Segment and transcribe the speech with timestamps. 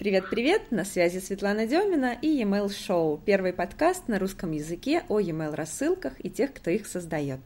[0.00, 0.70] Привет-привет!
[0.70, 6.14] На связи Светлана Демина и e-mail Show, первый подкаст на русском языке о e-mail рассылках
[6.24, 7.40] и тех, кто их создает.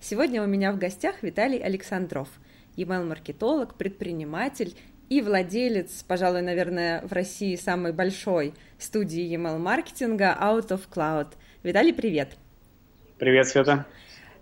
[0.00, 2.28] Сегодня у меня в гостях Виталий Александров,
[2.74, 4.74] e-mail маркетолог, предприниматель
[5.10, 11.28] и владелец, пожалуй, наверное, в России самой большой студии e-mail маркетинга Out of Cloud.
[11.62, 12.30] Виталий, привет!
[13.16, 13.86] Привет, Света!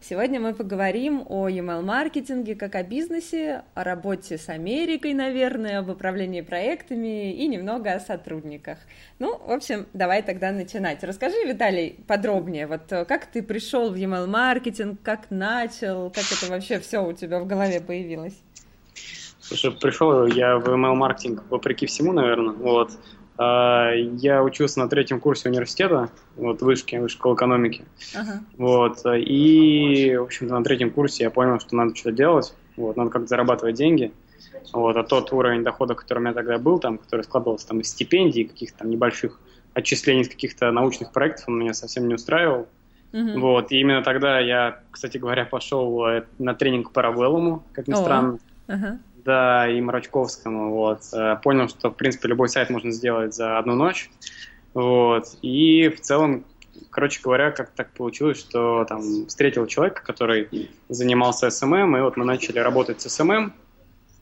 [0.03, 6.41] Сегодня мы поговорим о email-маркетинге как о бизнесе, о работе с Америкой, наверное, об управлении
[6.41, 8.79] проектами и немного о сотрудниках.
[9.19, 11.05] Ну, в общем, давай тогда начинать.
[11.05, 16.81] Расскажи, Виталий, подробнее, вот э, как ты пришел в email-маркетинг, как начал, как это вообще
[16.81, 18.41] все у тебя в голове появилось?
[19.39, 22.93] Слушай, пришел я в email-маркетинг вопреки всему, наверное, вот.
[23.43, 27.87] А, я учился на третьем курсе университета, вот, вышки, высшей школы экономики.
[28.15, 28.41] Ага.
[28.59, 33.09] Вот, и, в общем-то, на третьем курсе я понял, что надо что-то делать, вот, надо
[33.09, 34.13] как-то зарабатывать деньги.
[34.75, 37.89] Вот, а тот уровень дохода, который у меня тогда был, там, который складывался там, из
[37.89, 39.41] стипендий, каких-то там небольших
[39.73, 42.69] отчислений из каких-то научных проектов, он меня совсем не устраивал.
[43.13, 43.41] Uh-huh.
[43.41, 47.95] Вот, и именно тогда я, кстати говоря, пошел э, на тренинг по Равеллому, как ни
[47.95, 48.03] oh.
[48.03, 48.39] странно.
[48.69, 51.01] Uh-huh да, и Марачковскому, вот.
[51.13, 54.11] Э, понял, что, в принципе, любой сайт можно сделать за одну ночь,
[54.75, 55.25] вот.
[55.43, 56.45] И в целом,
[56.91, 62.25] короче говоря, как так получилось, что там встретил человека, который занимался SMM, и вот мы
[62.25, 63.53] начали работать с SMM,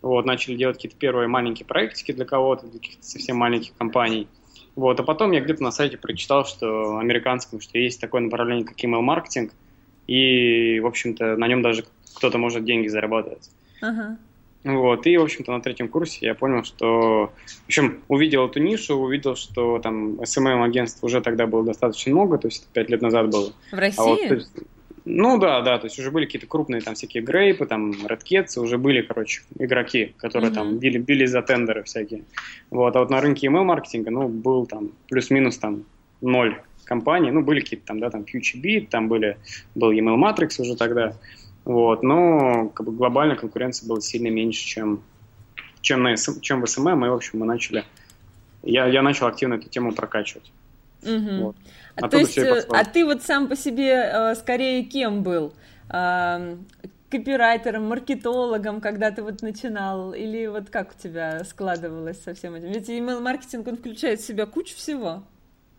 [0.03, 4.29] вот, начали делать какие-то первые маленькие проектики для кого-то, для каких-то совсем маленьких компаний.
[4.77, 8.79] Вот, а потом я где-то на сайте прочитал, что американском, что есть такое направление, как
[8.83, 9.53] email-маркетинг,
[10.07, 11.85] и, в общем-то, на нем даже
[12.17, 13.51] кто-то может деньги зарабатывать.
[13.83, 14.17] Uh-huh.
[14.65, 17.33] Вот, и, в общем-то, на третьем курсе я понял, что...
[17.65, 22.49] В общем, увидел эту нишу, увидел, что там SMM-агентств уже тогда было достаточно много, то
[22.49, 23.53] есть это пять лет назад было.
[23.71, 24.01] В России?
[24.01, 24.53] А вот, есть,
[25.05, 28.61] ну да, да, то есть уже были какие-то крупные там всякие Grape ы, там Redcats,
[28.61, 30.55] уже были, короче, игроки, которые uh-huh.
[30.55, 32.25] там били, били за тендеры всякие.
[32.71, 35.85] Вот, а вот на рынке email-маркетинга, ну, был там плюс-минус там
[36.21, 39.39] ноль компаний, ну, были какие-то там, да, там FutureBeat, там были,
[39.75, 41.15] был Email Matrix уже тогда,
[41.65, 45.03] вот, но как бы глобально конкуренция была сильно меньше, чем,
[45.81, 47.85] чем, на, чем в СММ, и, в общем, мы начали,
[48.63, 50.51] я, я начал активно эту тему прокачивать.
[51.03, 51.45] Угу.
[51.45, 51.57] Вот.
[51.97, 55.53] А, то есть, э, а ты вот сам по себе э, скорее кем был?
[57.11, 60.13] Копирайтером, маркетологом, когда ты вот начинал?
[60.13, 62.69] Или вот как у тебя складывалось со всем этим?
[62.69, 65.23] Ведь email-маркетинг, он включает в себя кучу всего.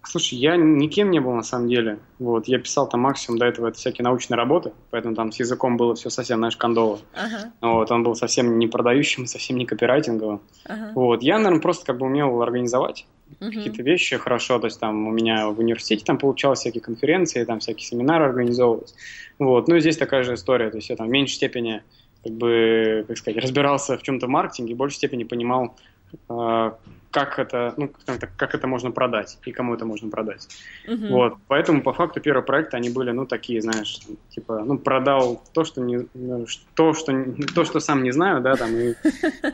[0.03, 1.99] Слушай, я никем не был на самом деле.
[2.19, 5.77] Вот, я писал там максимум до этого это всякие научные работы, поэтому там с языком
[5.77, 6.99] было все совсем, знаешь, кондово.
[7.13, 7.51] Ага.
[7.61, 10.41] Вот, он был совсем не продающим, совсем не копирайтинговым.
[10.65, 10.91] Ага.
[10.95, 13.05] Вот, я, наверное, просто как бы умел организовать
[13.39, 13.51] угу.
[13.51, 17.59] какие-то вещи хорошо, то есть там у меня в университете там получалось всякие конференции, там
[17.59, 18.93] всякие семинары организовывать.
[19.38, 21.83] Вот, ну и здесь такая же история, то есть я там в меньшей степени
[22.23, 25.75] как бы, как сказать, разбирался в чем-то маркетинге, в большей степени понимал,
[26.27, 26.77] а,
[27.11, 30.47] как это, ну, как, как это можно продать и кому это можно продать.
[30.87, 31.09] Uh-huh.
[31.09, 33.99] Вот, поэтому по факту первые проекты они были, ну, такие, знаешь,
[34.29, 37.25] типа, ну, продал то, что не, ну, то, что
[37.55, 38.93] то, что сам не знаю, да, там и,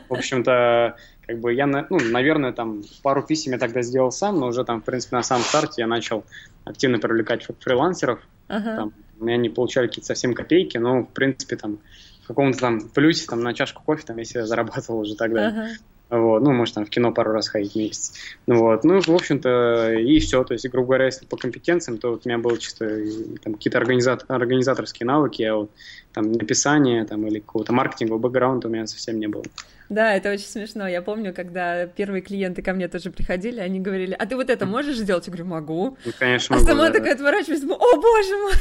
[0.08, 0.96] в общем-то,
[1.26, 4.82] как бы я, ну, наверное, там пару писем я тогда сделал сам, но уже там,
[4.82, 6.24] в принципе, на самом старте я начал
[6.64, 8.20] активно привлекать фрилансеров.
[8.48, 8.76] Uh-huh.
[8.76, 11.78] Там, у меня они получали какие-то совсем копейки, но, в принципе, там
[12.24, 15.50] в каком-то там плюсе там на чашку кофе там я себе зарабатывал уже тогда.
[15.50, 15.68] Uh-huh.
[16.08, 18.12] Вот, ну, может, там в кино пару раз ходить в месяц.
[18.46, 20.44] Ну, вот, ну, в общем-то, и все.
[20.44, 23.00] То есть, грубо говоря, если по компетенциям, то вот у меня было чисто
[23.42, 25.70] там, какие-то организат организаторские навыки, а вот
[26.12, 29.44] там написание там, или какого-то маркетингового бэкграунда у меня совсем не было.
[29.88, 30.88] Да, это очень смешно.
[30.88, 34.66] Я помню, когда первые клиенты ко мне тоже приходили, они говорили, а ты вот это
[34.66, 35.26] можешь сделать?
[35.26, 35.98] Я говорю, могу.
[36.04, 36.68] Ну, конечно, а могу.
[36.68, 37.14] Сама да, такая да.
[37.14, 38.52] отворачиваюсь, думаю, о боже мой,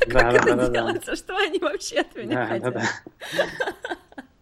[0.10, 1.16] как это делается?
[1.16, 2.82] Что они вообще от меня хотят?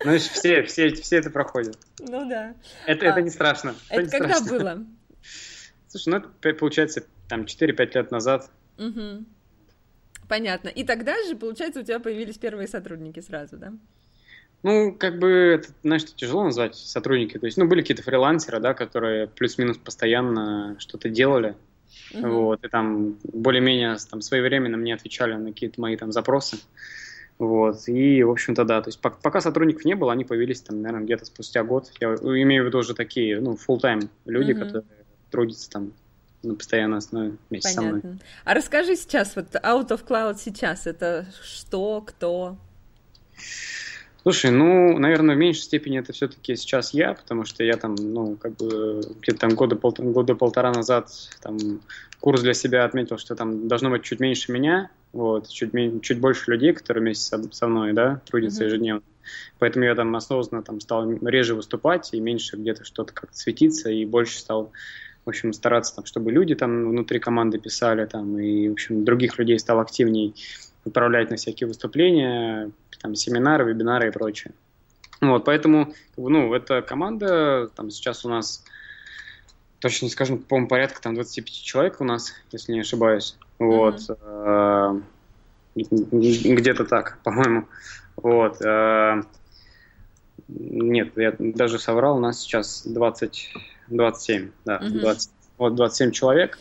[0.04, 1.78] Ну, все, все, все это проходят.
[1.98, 2.54] Ну да.
[2.86, 3.74] Это, а, это не страшно.
[3.88, 4.58] Это, это когда страшно.
[4.58, 4.86] было?
[5.88, 8.50] Слушай, ну это получается там 4-5 лет назад.
[8.78, 9.24] Угу.
[10.28, 10.68] Понятно.
[10.68, 13.72] И тогда же, получается, у тебя появились первые сотрудники сразу, да?
[14.62, 17.36] Ну, как бы, это, знаешь, тяжело назвать сотрудники.
[17.36, 21.56] То есть, ну, были какие-то фрилансеры, да, которые плюс-минус постоянно что-то делали.
[22.12, 22.28] Uh-huh.
[22.28, 26.58] Вот, и там более-менее там своевременно мне отвечали на какие-то мои там запросы.
[27.38, 31.04] Вот, и, в общем-то, да, то есть пока сотрудников не было, они появились там, наверное,
[31.04, 31.90] где-то спустя год.
[32.00, 34.58] Я имею в виду уже такие, ну, full-time люди, mm-hmm.
[34.58, 34.84] которые
[35.30, 35.92] трудятся там
[36.42, 38.00] на постоянной основе вместе Понятно.
[38.00, 38.18] со мной.
[38.44, 42.56] А расскажи сейчас, вот Out of Cloud сейчас, это что, кто?
[44.22, 48.36] Слушай, ну, наверное, в меньшей степени это все-таки сейчас я, потому что я там, ну,
[48.36, 51.10] как бы где-то там года, пол, года полтора назад
[51.40, 51.58] там
[52.20, 55.72] курс для себя отметил, что там должно быть чуть меньше меня, вот, чуть,
[56.02, 58.66] чуть больше людей, которые вместе со, со мной, да, трудятся mm-hmm.
[58.66, 59.02] ежедневно.
[59.58, 64.04] Поэтому я там осознанно там стал реже выступать и меньше где-то что-то как-то светиться, и
[64.04, 64.70] больше стал
[65.24, 69.38] в общем, стараться, там, чтобы люди там внутри команды писали, там, и, в общем, других
[69.38, 70.34] людей стал активней
[70.84, 72.70] отправлять на всякие выступления,
[73.00, 74.52] там, семинары, вебинары и прочее.
[75.20, 78.64] Вот, поэтому, ну, эта команда, там, сейчас у нас,
[79.78, 83.36] точно не скажем, по-моему, порядка там 25 человек у нас, если не ошибаюсь.
[83.58, 84.00] Вот.
[84.00, 85.02] Mm-hmm.
[85.76, 87.68] Где-то так, по-моему.
[88.16, 88.60] Вот.
[88.62, 89.22] Э,
[90.48, 93.54] нет, я даже соврал, у нас сейчас 20,
[93.88, 95.00] 27, да, mm-hmm.
[95.00, 96.58] 20, вот 27 человек.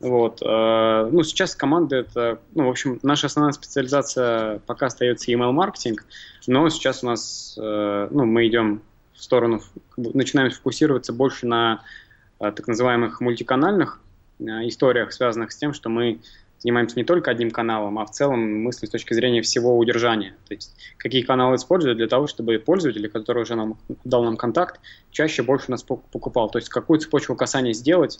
[0.00, 0.42] Вот.
[0.42, 6.04] Э, ну, сейчас команда это, ну, в общем, наша основная специализация пока остается email маркетинг,
[6.46, 8.82] но сейчас у нас, э, ну, мы идем
[9.14, 9.62] в сторону,
[9.96, 11.82] начинаем фокусироваться больше на
[12.38, 14.00] так называемых мультиканальных
[14.40, 16.18] историях, связанных с тем, что мы
[16.64, 20.34] занимаемся не только одним каналом, а в целом мысли с точки зрения всего удержания.
[20.48, 24.80] То есть какие каналы использовать для того, чтобы пользователь, который уже нам дал нам контакт,
[25.10, 26.48] чаще больше нас покупал.
[26.48, 28.18] То есть какую цепочку касания сделать,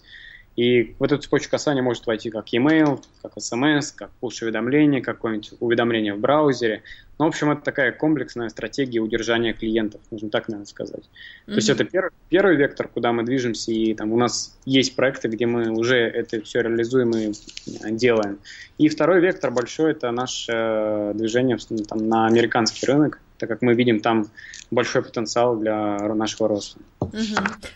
[0.56, 6.14] и в эту цепочку касания может войти как e-mail, как SMS, как push-уведомление, какое-нибудь уведомление
[6.14, 6.82] в браузере.
[7.18, 11.02] Ну, в общем, это такая комплексная стратегия удержания клиентов, можно так, наверное, сказать.
[11.02, 11.50] Mm-hmm.
[11.50, 15.28] То есть это пер, первый вектор, куда мы движемся, и там у нас есть проекты,
[15.28, 18.38] где мы уже это все реализуем и э, делаем.
[18.78, 21.56] И второй вектор большой– это наше э, движение
[21.88, 24.26] там, на американский рынок, так как мы видим там
[24.70, 26.80] большой потенциал для нашего роста.
[27.00, 27.12] Угу.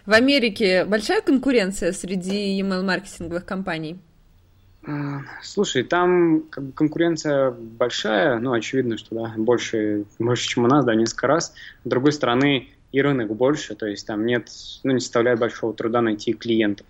[0.07, 3.99] В Америке большая конкуренция среди email-маркетинговых компаний?
[4.87, 10.69] А, слушай, там как бы, конкуренция большая, ну, очевидно, что да, больше, больше, чем у
[10.69, 11.53] нас, да, несколько раз.
[11.85, 14.49] С другой стороны, и рынок больше, то есть там нет,
[14.85, 16.87] ну, не составляет большого труда найти клиентов.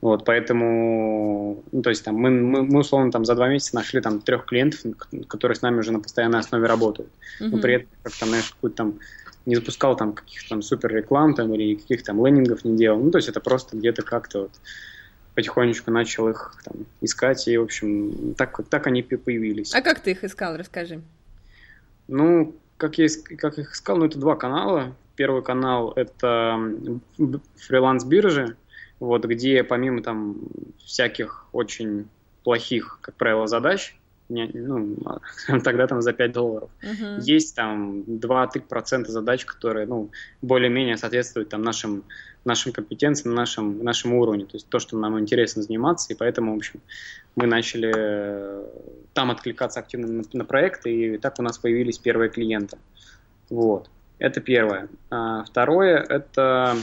[0.00, 4.00] Вот, поэтому, ну, то есть там мы, мы, мы условно там за два месяца нашли
[4.00, 4.80] там трех клиентов,
[5.28, 7.10] которые с нами уже на постоянной основе работают.
[7.40, 7.48] Mm-hmm.
[7.48, 8.98] Но при этом, как там, знаешь, какую-то там
[9.44, 12.98] не запускал там каких-то там супер реклам там или каких-то там лендингов не делал.
[12.98, 14.52] Ну, то есть это просто где-то как-то вот
[15.34, 19.74] потихонечку начал их там искать, и, в общем, так, так они появились.
[19.74, 21.02] А как ты их искал, расскажи.
[22.08, 23.08] Ну, как я
[23.38, 24.94] как их искал, ну, это два канала.
[25.16, 26.58] Первый канал– это
[27.56, 28.56] фриланс-биржи,
[29.00, 30.36] вот, где помимо там
[30.78, 32.08] всяких очень
[32.44, 33.96] плохих, как правило, задач,
[34.30, 34.96] не, ну,
[35.64, 36.70] тогда там за 5 долларов.
[36.82, 37.20] Uh-huh.
[37.20, 40.10] Есть там 2-3% задач, которые ну,
[40.40, 42.04] более-менее соответствуют там, нашим,
[42.44, 44.46] нашим компетенциям, нашим, нашему уровню.
[44.46, 46.80] То есть то, что нам интересно заниматься, и поэтому, в общем,
[47.34, 48.66] мы начали э,
[49.14, 52.78] там откликаться активно на, на проекты, и так у нас появились первые клиенты.
[53.48, 53.90] Вот.
[54.18, 54.88] Это первое.
[55.10, 56.76] А, второе– это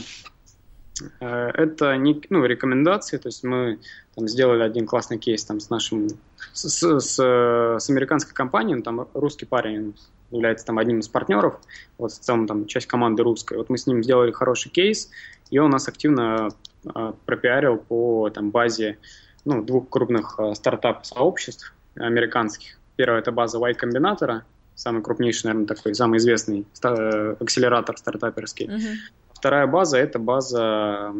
[1.20, 3.78] это не, ну, рекомендации, то есть мы
[4.14, 6.08] там, сделали один классный кейс там, с нашим,
[6.52, 9.94] с, с, с американской компанией, там русский парень
[10.30, 11.58] является там одним из партнеров,
[11.96, 13.56] вот в целом там часть команды русская.
[13.56, 15.10] Вот мы с ним сделали хороший кейс,
[15.50, 16.48] и он нас активно
[16.84, 18.98] э, пропиарил по там, базе
[19.44, 22.78] ну, двух крупных э, стартап-сообществ американских.
[22.96, 24.42] Первая это база Y Combinator,
[24.74, 28.66] самый крупнейший, наверное, такой, самый известный ста- акселератор стартаперский.
[28.66, 28.94] Uh-huh.
[29.38, 31.14] Вторая база– это база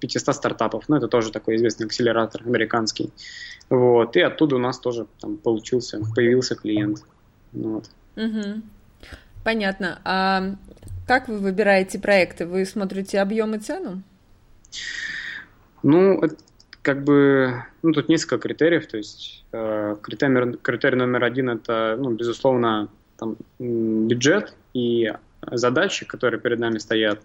[0.00, 0.88] 500 стартапов.
[0.88, 3.12] Ну, это тоже такой известный акселератор американский.
[3.68, 4.16] Вот.
[4.16, 7.04] И оттуда у нас тоже там получился, появился клиент.
[7.52, 7.88] Вот.
[8.16, 8.62] Угу.
[9.44, 10.00] Понятно.
[10.04, 10.56] А
[11.06, 12.44] как вы выбираете проекты?
[12.44, 14.02] Вы смотрите объем и цену?
[15.84, 16.34] Ну, это
[16.82, 22.10] как бы, ну, тут несколько критериев, то есть э, критерий, критерий номер один– это, ну,
[22.10, 25.12] безусловно, там, бюджет и
[25.50, 27.20] задачи, которые перед нами стоят.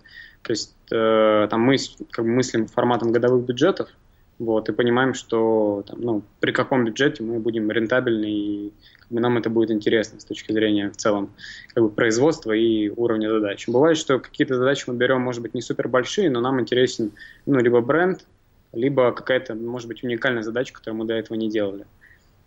[0.46, 1.78] То есть э, там мы
[2.12, 3.90] как бы мыслим форматом годовых бюджетов,
[4.38, 9.20] вот, и понимаем, что там, ну, при каком бюджете мы будем рентабельны, и как бы,
[9.22, 11.32] нам это будет интересно с точки зрения в целом
[11.74, 13.68] как бы, производства и уровня задач.
[13.68, 17.12] Бывает, что какие-то задачи мы берем, может быть, не супер большие, но нам интересен
[17.48, 18.28] ну, либо бренд,
[18.72, 21.86] либо какая-то, может быть, уникальная задача, которую мы до этого не делали.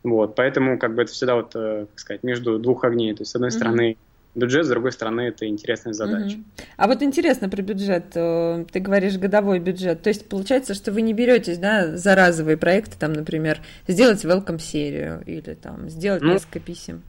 [0.04, 3.14] Вот, поэтому как бы это всегда вот, э, как сказать, между двух огней.
[3.14, 3.52] То есть, с одной mm-hmm.
[3.52, 3.96] стороны,
[4.34, 6.36] бюджет, с другой стороны, это интересная задача.
[6.36, 6.44] Угу.
[6.76, 8.06] А вот интересно про бюджет.
[8.14, 10.02] Э, ты говоришь годовой бюджет.
[10.02, 14.58] То есть получается, что вы не беретесь да, за разовые проекты, там, например, сделать welcome
[14.58, 17.02] серию или там сделать ну, несколько писем.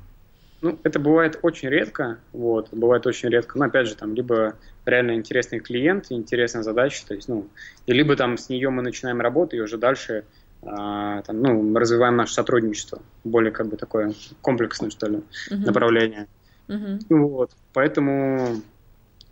[0.62, 5.16] Ну, это бывает очень редко, вот, бывает очень редко, но опять же, там, либо реально
[5.16, 7.48] интересный клиент, интересная задача, то есть, ну,
[7.86, 10.26] и либо там с нее мы начинаем работу, и уже дальше
[10.62, 15.18] а, там, ну, развиваем наше сотрудничество, более как бы такое комплексное, что ли,
[15.50, 15.66] uh-huh.
[15.66, 16.28] направление.
[16.70, 17.28] Угу.
[17.28, 18.62] Вот, поэтому,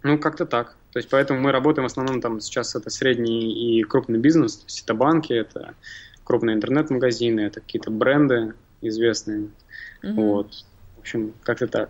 [0.04, 0.76] ну, как-то так.
[0.92, 4.66] То есть, поэтому мы работаем в основном там сейчас это средний и крупный бизнес, то
[4.66, 5.76] есть это банки, это
[6.24, 9.50] крупные интернет-магазины, это какие-то бренды известные.
[10.04, 10.14] Угу.
[10.14, 10.66] Вот.
[10.96, 11.90] В общем, как-то так.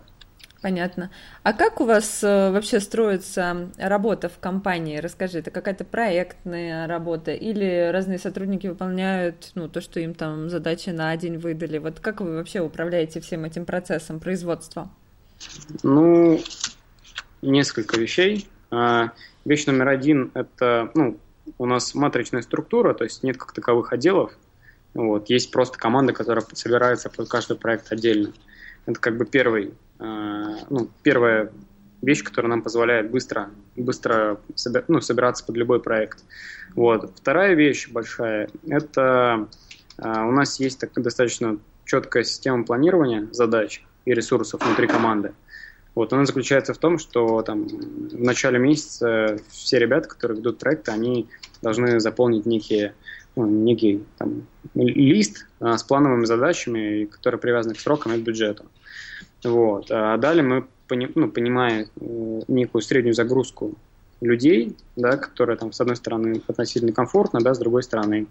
[0.60, 1.10] Понятно.
[1.44, 4.98] А как у вас э, вообще строится работа в компании?
[4.98, 10.90] Расскажи, это какая-то проектная работа или разные сотрудники выполняют ну, то, что им там задачи
[10.90, 11.78] на день выдали?
[11.78, 14.90] Вот как вы вообще управляете всем этим процессом производства?
[15.82, 16.40] Ну,
[17.42, 18.48] несколько вещей.
[18.70, 19.12] А,
[19.44, 21.18] вещь номер один– это ну,
[21.58, 24.32] у нас матричная структура, то есть нет как таковых отделов.
[24.94, 28.32] Вот, есть просто команда, которая собирается под каждый проект отдельно.
[28.86, 31.50] Это как бы первый Э, ну, первая
[32.02, 34.40] вещь, которая нам позволяет быстро, быстро
[34.86, 36.24] ну, собираться под любой проект.
[36.74, 37.12] Вот.
[37.16, 39.48] Вторая вещь большая, это
[39.98, 45.32] э, у нас есть так, достаточно четкая система планирования задач и ресурсов внутри команды.
[45.94, 50.92] Вот, она заключается в том, что там, в начале месяца все ребята, которые ведут проекты,
[50.92, 51.28] они
[51.60, 52.94] должны заполнить некие,
[53.36, 58.64] ну, некий там, лист а, с плановыми задачами, которые привязаны к срокам и к бюджету.
[59.42, 59.90] Вот.
[59.90, 60.66] А далее мы,
[61.14, 63.74] ну, понимая э, некую среднюю загрузку
[64.20, 68.26] людей, да, которая там с одной стороны относительно комфортно, да, с другой стороны,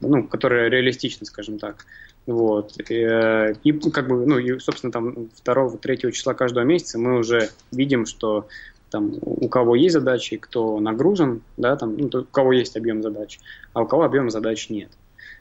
[0.00, 1.86] ну, которая реалистична, скажем так.
[2.26, 2.72] Вот.
[2.88, 7.50] И, э, и как бы, ну, и, собственно, там 2-3 числа каждого месяца мы уже
[7.70, 8.48] видим, что
[8.90, 13.38] там у кого есть задачи, кто нагружен, да, там, ну, у кого есть объем задач,
[13.72, 14.90] а у кого объема задач нет.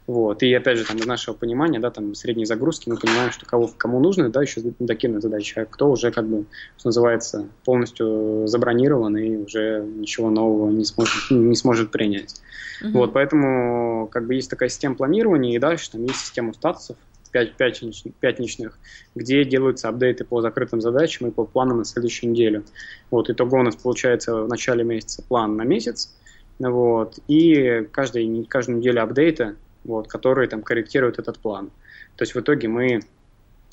[0.07, 0.43] Вот.
[0.43, 3.69] И опять же, там, из нашего понимания, да, там, средней загрузки мы понимаем, что кого,
[3.75, 6.45] кому нужно, да, еще докинуть задачи, а кто уже, как бы,
[6.77, 12.41] что называется, полностью забронирован и уже ничего нового не сможет, не сможет принять.
[12.83, 12.91] Uh-huh.
[12.91, 16.97] Вот, поэтому, как бы, есть такая система планирования, и дальше там есть система статусов,
[17.31, 18.79] пятничных,
[19.13, 22.63] где делаются апдейты по закрытым задачам и по планам на следующую неделю.
[23.11, 26.15] Вот, итого у нас получается в начале месяца план на месяц,
[26.59, 31.71] вот, и каждый, каждую неделю апдейта вот, которые там корректируют этот план.
[32.17, 33.01] То есть в итоге мы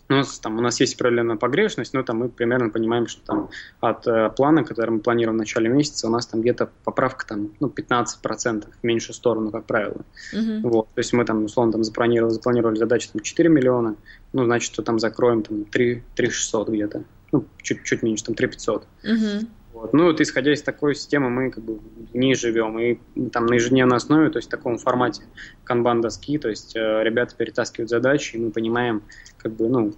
[0.09, 3.51] у нас, там, у нас есть определенная погрешность, но там мы примерно понимаем, что там
[3.81, 7.53] от э, плана, который мы планируем в начале месяца, у нас там где-то поправка там,
[7.61, 10.03] ну, 15% в меньшую сторону, как правило.
[10.35, 10.61] Uh-huh.
[10.63, 13.97] Вот, то есть мы там, условно, там запланировали, запланировали задачу там, 4 миллиона,
[14.33, 18.35] ну, значит, что там закроем там 3, 3 600 где-то, ну, чуть, чуть меньше, там
[18.35, 18.87] 3 500.
[19.05, 19.47] Uh-huh.
[19.83, 19.93] Вот.
[19.95, 21.81] Ну вот исходя из такой системы мы как бы
[22.15, 22.79] не живем.
[22.79, 22.99] И
[23.33, 25.25] там на ежедневной основе, то есть в таком формате
[25.65, 29.03] канбан-доски, то есть э, ребята перетаскивают задачи, и мы понимаем,
[29.39, 29.93] как бы, ну,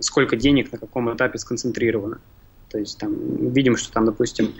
[0.00, 2.18] сколько денег на каком этапе сконцентрировано.
[2.70, 3.14] То есть там
[3.52, 4.52] видим, что там, допустим,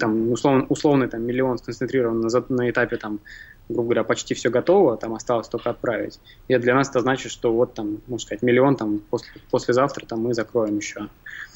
[0.00, 3.20] там, условно, условный там, миллион сконцентрирован на, на этапе там,
[3.68, 6.18] грубо говоря, почти все готово, там осталось только отправить.
[6.48, 10.22] И для нас это значит, что вот там, можно сказать, миллион там после, послезавтра там
[10.22, 11.06] мы закроем еще.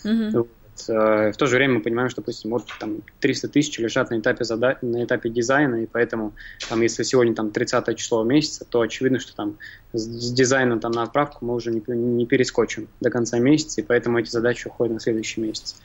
[0.04, 0.46] Uh-huh.
[0.88, 4.18] Э, в то же время мы понимаем, что, допустим, вот там 300 тысяч лежат на
[4.18, 4.78] этапе, зада...
[4.82, 6.32] на этапе дизайна, и поэтому
[6.68, 9.58] там, если сегодня там 30 число месяца, то очевидно, что там
[9.92, 14.18] с дизайном там, на отправку мы уже не, не перескочим до конца месяца, и поэтому
[14.18, 15.76] эти задачи уходят на следующий месяц.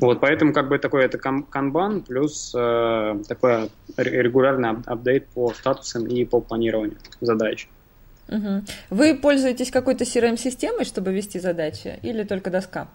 [0.00, 6.24] Вот, поэтому как бы такой это канбан плюс э, такой регулярный апдейт по статусам и
[6.24, 7.68] по планированию задач.
[8.28, 8.62] Угу.
[8.90, 12.88] Вы пользуетесь какой-то CRM-системой, чтобы вести задачи, или только доска?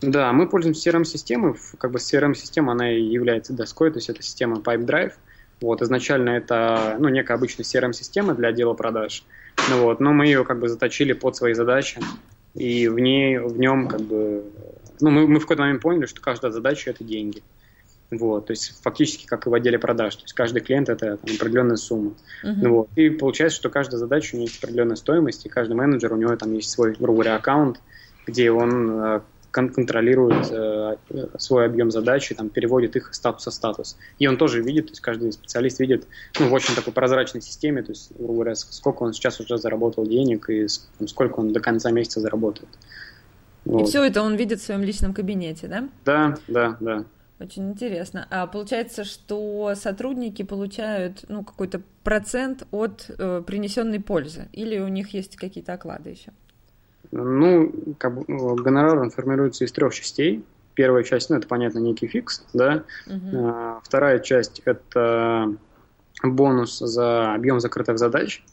[0.00, 1.54] Да, мы пользуемся CRM-системой.
[1.78, 5.12] Как бы CRM-система, она и является доской, то есть это система PipeDrive.
[5.60, 9.24] Вот, изначально это, ну, некая обычная CRM-система для отдела продаж.
[9.70, 12.00] Ну, вот, но мы ее как бы заточили под свои задачи.
[12.54, 14.44] И в ней, в нем как бы,
[15.00, 17.42] ну, мы, мы в какой-то момент поняли, что каждая задача– это деньги.
[18.10, 21.34] Вот, то есть фактически как и в отделе продаж, то есть каждый клиент это там,
[21.36, 22.12] определенная сумма.
[22.42, 22.54] Uh-huh.
[22.56, 22.88] Ну, вот.
[22.96, 26.34] И получается, что каждая задача у нее есть определенная стоимость, и каждый менеджер у него
[26.36, 27.80] там есть свой, грубо говоря, аккаунт,
[28.26, 30.96] где он э, кон- контролирует э,
[31.38, 33.96] свой объем задач и там, переводит их статус в статус.
[34.18, 36.06] И он тоже видит, то есть каждый специалист видит
[36.38, 40.06] ну, в очень такой прозрачной системе, то есть, грубо говоря, сколько он сейчас уже заработал
[40.06, 40.66] денег и
[40.98, 42.68] там, сколько он до конца месяца заработает.
[43.64, 43.82] Вот.
[43.82, 45.88] И все это он видит в своем личном кабинете, да?
[46.04, 47.04] Да, да, да.
[47.40, 48.26] Очень интересно.
[48.30, 55.14] А получается, что сотрудники получают ну, какой-то процент от э, принесенной пользы, или у них
[55.14, 56.32] есть какие-то оклады еще?
[57.10, 60.44] Ну, как бы, ну, гонорар он формируется из трех частей.
[60.74, 62.84] Первая часть, ну, это, понятно, некий фикс, да.
[63.08, 65.54] А, вторая часть– это
[66.22, 68.44] бонус за объем закрытых задач.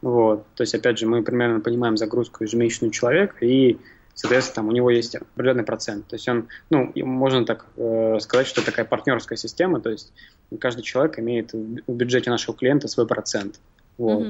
[0.00, 0.44] Вот.
[0.56, 3.78] То есть, опять же, мы примерно понимаем загрузку ежемесячную человека, и,
[4.14, 6.08] соответственно, там у него есть определенный процент.
[6.08, 10.12] То есть он, ну, можно так э, сказать, что это такая партнерская система, то есть
[10.60, 13.60] каждый человек имеет в бюджете нашего клиента свой процент.
[13.96, 14.26] Вот.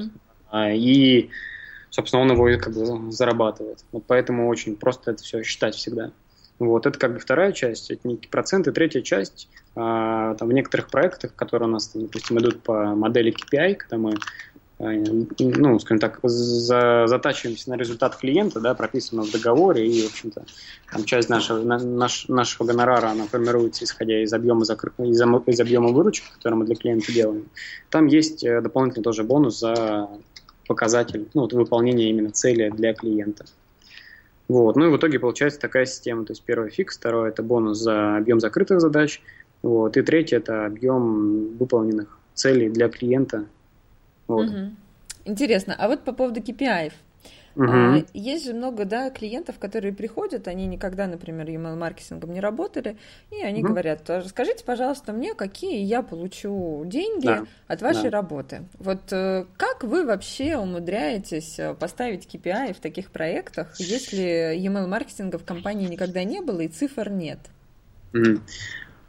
[0.51, 0.75] Uh-huh.
[0.75, 1.31] И
[1.93, 3.85] собственно, он его как бы зарабатывает.
[3.91, 6.11] Вот поэтому очень просто это все считать всегда.
[6.57, 8.71] Вот, это как бы вторая часть, это некие проценты.
[8.71, 13.75] Третья часть, а, там в некоторых проектах, которые у нас, допустим, идут по модели KPI,
[13.75, 14.15] когда мы
[14.79, 20.43] ну, скажем так, за, затачиваемся на результат клиента, да, прописанного в договоре, и, в общем-то,
[20.91, 24.91] там часть нашего, наш, нашего гонорара, она формируется, исходя из объема, закры...
[24.97, 27.45] из, из объема выручки, который мы для клиента делаем.
[27.89, 30.09] Там есть э, дополнительный тоже бонус за
[30.67, 33.45] показатель, ну, вот выполнение именно цели для клиента.
[34.47, 34.75] Вот.
[34.75, 36.25] Ну и в итоге получается такая система.
[36.25, 39.21] То есть первый фикс, второй это бонус за объем закрытых задач,
[39.61, 43.45] вот, и третий это объем выполненных целей для клиента
[44.27, 44.47] вот.
[44.47, 44.71] Угу.
[45.25, 46.91] Интересно, а вот по поводу KPI.
[47.55, 47.65] Угу.
[47.67, 52.97] А, есть же много да, клиентов, которые приходят, они никогда, например, email маркетингом не работали,
[53.31, 53.69] и они угу.
[53.69, 57.45] говорят, расскажите, пожалуйста, мне, какие я получу деньги да.
[57.67, 58.17] от вашей да.
[58.17, 58.63] работы.
[58.79, 65.37] Вот э, как вы вообще умудряетесь э, поставить KPI в таких проектах, если email маркетинга
[65.37, 67.39] в компании никогда не было и цифр нет?
[68.13, 68.41] Угу.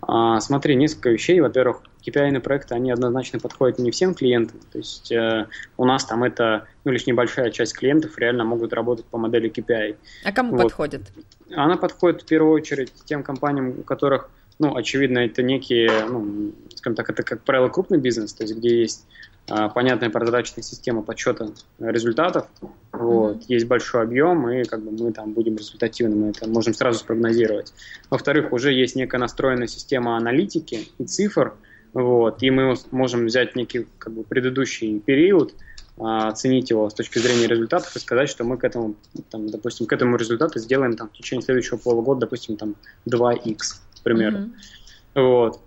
[0.07, 1.41] А, смотри, несколько вещей.
[1.41, 4.61] Во-первых, KPI проекты, они однозначно подходят не всем клиентам.
[4.73, 5.47] То есть э,
[5.77, 9.97] у нас там это, ну, лишь небольшая часть клиентов реально могут работать по модели KPI.
[10.25, 10.65] А кому вот.
[10.65, 11.03] подходит?
[11.51, 16.97] Она подходит в первую очередь тем компаниям, у которых, ну, очевидно, это некие, ну, скажем
[16.97, 21.51] так, это, как правило, крупный бизнес, то есть где есть а, понятная прозрачная система подсчета
[21.79, 22.47] результатов,
[22.93, 23.45] вот, mm-hmm.
[23.49, 27.73] есть большой объем, и как бы мы там будем результативны, мы это можем сразу спрогнозировать.
[28.11, 31.55] Во-вторых, уже есть некая настроенная система аналитики и цифр,
[31.93, 35.55] вот, и мы можем взять некий как бы, предыдущий период,
[35.97, 38.97] а, оценить его с точки зрения результатов и сказать, что мы к этому,
[39.31, 42.75] там, допустим, к этому результату сделаем там, в течение следующего полугода, допустим, там
[43.09, 43.57] 2x,
[44.01, 44.39] к примеру.
[44.39, 45.23] Mm-hmm.
[45.23, 45.61] Вот.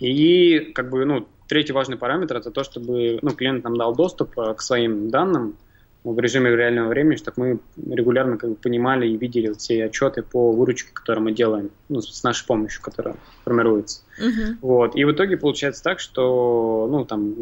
[0.00, 4.38] И как бы, ну, третий важный параметр это то, чтобы ну, клиент нам дал доступ
[4.38, 5.56] а, к своим данным,
[6.04, 10.52] в режиме реального времени, чтобы мы регулярно как бы, понимали и видели все отчеты по
[10.52, 14.02] выручке, которые мы делаем, ну, с нашей помощью, которая формируется.
[14.18, 14.56] Uh-huh.
[14.62, 14.96] Вот.
[14.96, 17.34] И в итоге получается так, что ну, там,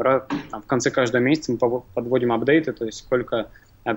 [0.51, 1.59] там, в конце каждого месяца мы
[1.95, 3.51] подводим апдейты, то есть сколько,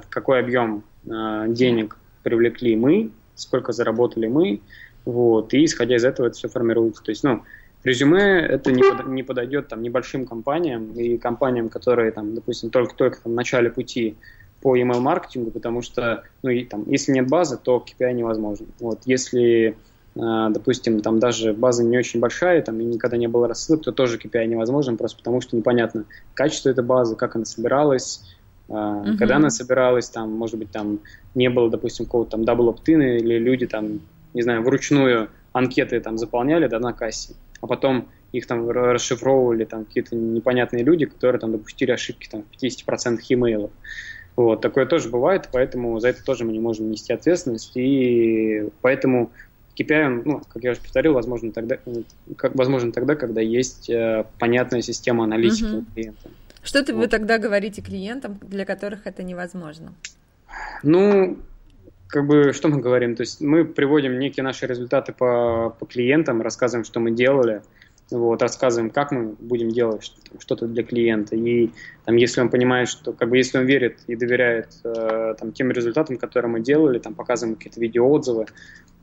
[0.09, 4.61] какой объем э, денег привлекли мы, сколько заработали мы,
[5.05, 7.01] вот, и исходя из этого это все формируется.
[7.01, 7.43] То есть, ну,
[7.83, 13.19] резюме это не, под, не подойдет там небольшим компаниям и компаниям, которые там, допустим, только-только
[13.23, 14.17] в начале пути
[14.61, 18.67] по email маркетингу, потому что, ну, и, там, если нет базы, то KPI невозможно.
[18.79, 19.77] Вот, если,
[20.15, 23.91] э, допустим, там даже база не очень большая, там и никогда не было рассылок, то
[23.91, 28.21] тоже KPI невозможно, просто потому что непонятно качество этой базы, как она собиралась,
[28.67, 29.17] uh-huh.
[29.17, 30.99] когда она собиралась, там, может быть, там
[31.35, 34.01] не было, допустим, какого-то там double opt-in а или люди там,
[34.33, 39.85] не знаю, вручную анкеты там заполняли, да, на кассе, а потом их там расшифровывали там
[39.85, 43.71] какие-то непонятные люди, которые там допустили ошибки там в 50% имейлов.
[44.35, 49.31] Вот, такое тоже бывает, поэтому за это тоже мы не можем нести ответственность, и поэтому
[49.77, 51.77] KPI, ну, как я уже повторил, возможно тогда,
[52.37, 55.85] как, возможно тогда, когда есть э, понятная система аналитики угу.
[55.93, 56.29] клиента.
[56.63, 56.91] Что вот.
[56.91, 59.93] вы тогда говорите клиентам, для которых это невозможно?
[60.83, 61.37] Ну,
[62.09, 63.15] как бы, что мы говорим?
[63.15, 67.61] То есть мы приводим некие наши результаты по, по клиентам, рассказываем, что мы делали,
[68.09, 71.35] вот, рассказываем, как мы будем делать что-то для клиента.
[71.35, 71.69] И
[72.05, 75.69] там, если он понимает, что, как бы, если он верит и доверяет э, там, тем
[75.69, 78.47] результатам, которые мы делали, там, показываем какие-то видеоотзывы,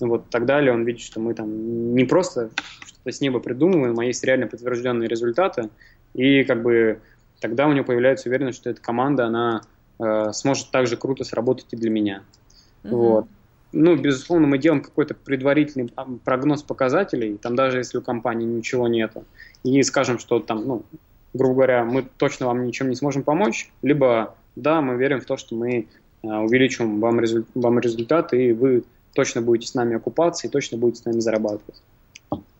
[0.00, 2.50] ну, вот, так далее, он видит, что мы там не просто
[2.84, 5.70] что-то с неба придумываем, а есть реально подтвержденные результаты,
[6.12, 6.98] и как бы
[7.40, 9.62] тогда у него появляется уверенность, что эта команда, она
[10.00, 12.24] э, сможет также круто сработать и для меня.
[12.87, 12.96] Mm-hmm.
[12.96, 13.27] Вот
[13.77, 15.90] ну, безусловно, мы делаем какой-то предварительный
[16.25, 19.25] прогноз показателей, там даже если у компании ничего нету,
[19.64, 20.83] и скажем, что там, ну,
[21.35, 25.37] грубо говоря, мы точно вам ничем не сможем помочь, либо да, мы верим в то,
[25.37, 25.88] что мы
[26.22, 30.79] а, увеличим вам, результ, вам результат, и вы точно будете с нами окупаться и точно
[30.79, 31.83] будете с нами зарабатывать.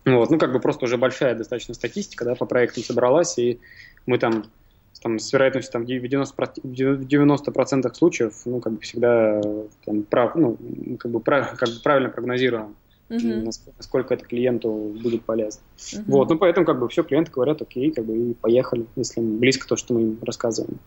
[0.05, 3.59] Вот, ну, как бы просто уже большая достаточно статистика, да, по проектам собралась, и
[4.05, 4.45] мы там
[4.99, 9.41] там, с вероятностью там, в 90%, в 90% случаев, ну, как бы всегда
[9.85, 10.57] там, прав, ну,
[10.99, 12.75] как бы, прав, как бы правильно прогнозируем,
[13.09, 13.51] uh-huh.
[13.77, 15.61] насколько это клиенту будет полезно.
[15.77, 16.03] Uh-huh.
[16.07, 19.67] Вот, ну, поэтому как бы все клиенты говорят, окей, как бы и поехали, если близко
[19.67, 20.79] то, что мы им рассказываем.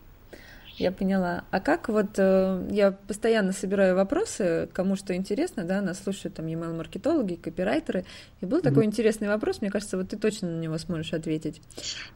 [0.80, 1.44] Я поняла.
[1.50, 6.46] А как вот э, я постоянно собираю вопросы, кому что интересно, да, нас слушают там
[6.46, 8.06] email-маркетологи, копирайтеры,
[8.40, 8.62] и был mm-hmm.
[8.62, 11.60] такой интересный вопрос, мне кажется, вот ты точно на него сможешь ответить.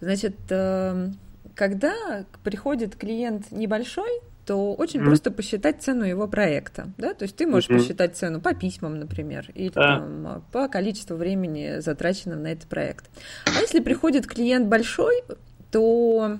[0.00, 1.11] Значит, э,
[1.54, 4.11] когда приходит клиент небольшой,
[4.46, 5.04] то очень mm-hmm.
[5.04, 7.78] просто посчитать цену его проекта, да, то есть ты можешь mm-hmm.
[7.78, 9.98] посчитать цену по письмам, например, или yeah.
[9.98, 13.09] там, по количеству времени, затраченным на этот проект.
[13.46, 15.22] А если приходит клиент большой,
[15.70, 16.38] то а,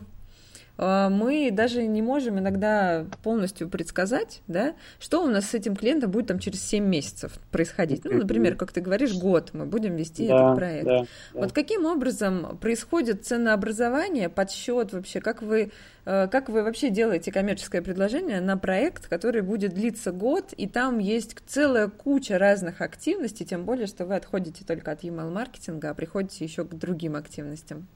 [0.77, 6.27] мы даже не можем иногда полностью предсказать, да, что у нас с этим клиентом будет
[6.27, 8.05] там через 7 месяцев происходить.
[8.05, 10.85] Ну, например, как ты говоришь, год мы будем вести да, этот проект.
[10.87, 11.07] Да, да.
[11.33, 15.71] Вот каким образом происходит ценообразование, подсчет вообще, как вы,
[16.05, 20.99] э, как вы вообще делаете коммерческое предложение на проект, который будет длиться год, и там
[20.99, 25.95] есть целая куча разных активностей, тем более, что вы отходите только от email маркетинга, а
[25.95, 27.87] приходите еще к другим активностям?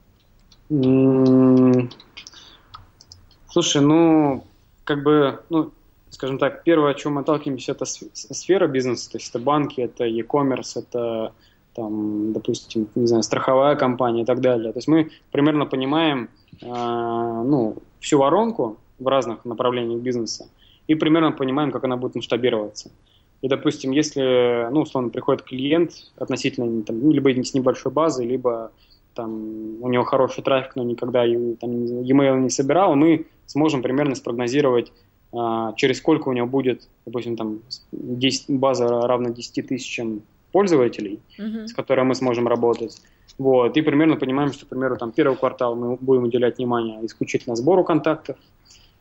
[3.51, 4.43] Слушай, ну,
[4.83, 5.71] как бы, ну,
[6.09, 10.05] скажем так, первое, о чем мы отталкиваемся, это сфера бизнеса, то есть это банки, это
[10.05, 11.33] e-commerce, это,
[11.73, 14.71] там, допустим, не знаю, страховая компания и так далее.
[14.71, 16.29] То есть мы примерно понимаем,
[16.61, 20.47] э, ну, всю воронку в разных направлениях бизнеса
[20.87, 22.91] и примерно понимаем, как она будет масштабироваться.
[23.41, 28.71] И, допустим, если, ну, условно, приходит клиент относительно, там, ну, либо с небольшой базы, либо
[29.13, 31.23] там, у него хороший трафик, но никогда
[31.59, 34.91] там, e-mail не собирал, мы сможем примерно спрогнозировать,
[35.31, 37.59] а, через сколько у него будет, допустим, там
[37.91, 41.67] 10, база равна 10 тысячам пользователей, uh-huh.
[41.67, 43.01] с которыми мы сможем работать.
[43.37, 47.55] Вот, и примерно понимаем, что, к примеру, там первый квартал мы будем уделять внимание исключительно
[47.55, 48.37] сбору контактов.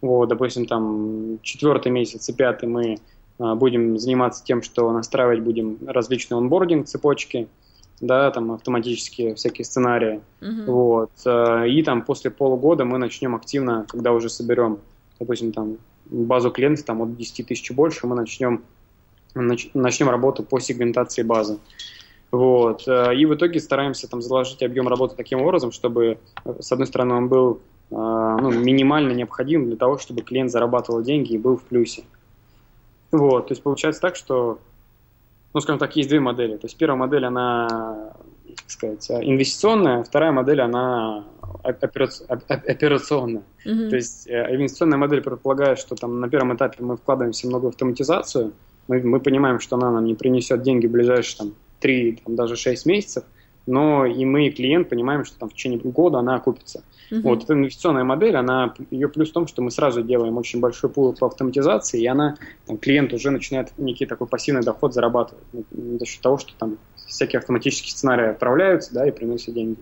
[0.00, 2.98] Вот, допустим, там четвертый месяц и пятый мы
[3.38, 7.48] а, будем заниматься тем, что настраивать будем различные онбординг цепочки,
[8.00, 10.20] да, там автоматические всякие сценарии.
[10.40, 10.64] Uh-huh.
[10.66, 11.11] Вот.
[11.24, 14.78] Э, и там после полугода мы начнем активно, когда уже соберем,
[15.18, 18.62] допустим, там базу клиентов там от 10 тысяч больше, мы начнем,
[19.34, 21.58] нач, начнем работу по сегментации базы.
[22.30, 22.87] Вот.
[22.87, 26.87] Э, и в итоге стараемся там заложить объем работы таким образом, чтобы, э, с одной
[26.87, 31.62] стороны, он был ну, минимально необходим для того, чтобы клиент зарабатывал деньги и был в
[31.62, 32.04] плюсе.
[33.11, 34.58] Вот, то есть получается так, что
[35.54, 36.56] ну, скажем так, есть две модели.
[36.56, 38.12] То есть первая модель, она,
[38.46, 41.24] как сказать, инвестиционная, вторая модель, она
[41.62, 43.42] операционная.
[43.66, 43.88] Mm-hmm.
[43.88, 47.68] То есть э, инвестиционная модель предполагает, что там на первом этапе мы вкладываемся много в
[47.68, 48.52] автоматизацию,
[48.88, 52.56] мы, мы понимаем, что она нам не принесет деньги в ближайшие там, 3, там, даже
[52.56, 53.24] 6 месяцев,
[53.68, 56.83] но и мы, и клиент, понимаем, что там в течение года она окупится.
[57.11, 57.20] Uh-huh.
[57.20, 60.90] Вот эта инвестиционная модель, она, ее плюс в том, что мы сразу делаем очень большой
[60.90, 66.07] пул по автоматизации, и она, там, клиент уже начинает некий такой пассивный доход зарабатывать за
[66.07, 69.78] счет того, что там всякие автоматические сценарии отправляются, да, и приносят деньги.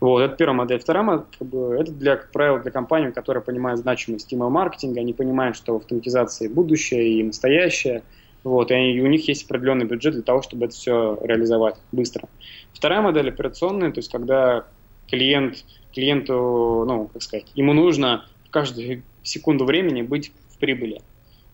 [0.00, 0.78] Вот, это первая модель.
[0.78, 5.12] Вторая модель, как бы, это для, как правило, для компаний, которые понимают значимость email-маркетинга, они
[5.12, 8.02] понимают, что в автоматизации будущее и настоящее–
[8.44, 12.28] вот, и, они, у них есть определенный бюджет для того, чтобы это все реализовать быстро.
[12.72, 14.64] Вторая модель операционная, то есть когда
[15.08, 21.00] клиент, клиенту, ну, как сказать, ему нужно каждую секунду времени быть в прибыли.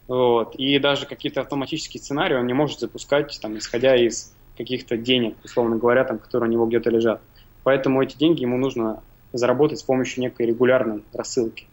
[0.07, 0.55] Вот.
[0.57, 5.77] И даже какие-то автоматические сценарии он не может запускать, там, исходя из каких-то денег, условно
[5.77, 7.21] говоря, там, которые у него где-то лежат.
[7.63, 11.67] Поэтому эти деньги ему нужно заработать с помощью некой регулярной рассылки.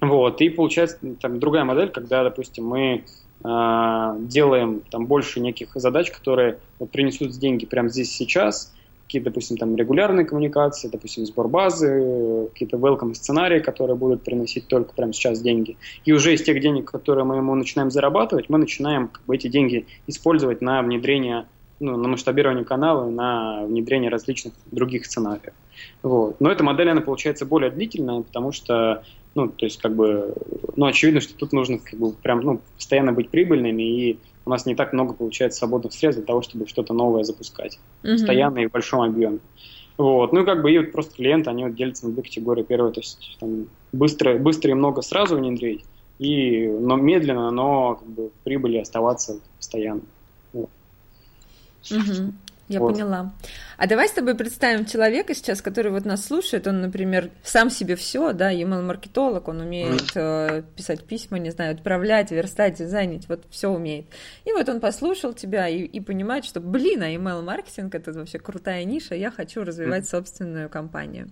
[0.00, 0.40] Вот.
[0.40, 3.04] И получается там, другая модель, когда, допустим, мы
[3.42, 8.72] делаем там больше неких задач, которые вот, принесут деньги прямо здесь сейчас,
[9.04, 14.94] какие-то, допустим, там регулярные коммуникации, допустим, сбор базы, какие-то welcome сценарии, которые будут приносить только
[14.94, 15.76] прямо сейчас деньги.
[16.04, 19.48] И уже из тех денег, которые мы ему начинаем зарабатывать, мы начинаем как бы, эти
[19.48, 21.46] деньги использовать на внедрение,
[21.80, 25.52] ну, на масштабирование канала, на внедрение различных других сценариев.
[26.02, 26.40] Вот.
[26.40, 29.02] Но эта модель, она получается более длительная, потому что
[29.34, 30.34] ну, то есть, как бы,
[30.76, 34.66] ну, очевидно, что тут нужно, как бы, прям, ну, постоянно быть прибыльными, и у нас
[34.66, 38.12] не так много получается свободных средств для того, чтобы что-то новое запускать, mm-hmm.
[38.12, 39.38] постоянно и в большом объеме.
[39.96, 42.62] Вот, ну, и как бы, и вот просто клиенты, они вот делятся на две категории.
[42.62, 45.84] Первое, то есть, там, быстро, быстро и много сразу внедрить,
[46.18, 50.02] и, но медленно, но, как бы, прибыли оставаться постоянно.
[50.52, 50.70] Вот.
[51.90, 52.32] Угу.
[52.68, 52.92] Я вот.
[52.92, 53.32] поняла.
[53.76, 57.96] А давай с тобой представим человека сейчас, который вот нас слушает, он, например, сам себе
[57.96, 63.68] все, да, email-маркетолог, он умеет э, писать письма, не знаю, отправлять, верстать, дизайнить, вот все
[63.68, 64.06] умеет.
[64.44, 68.84] И вот он послушал тебя и, и понимает, что, блин, а email-маркетинг это вообще крутая
[68.84, 71.30] ниша, я хочу развивать собственную компанию.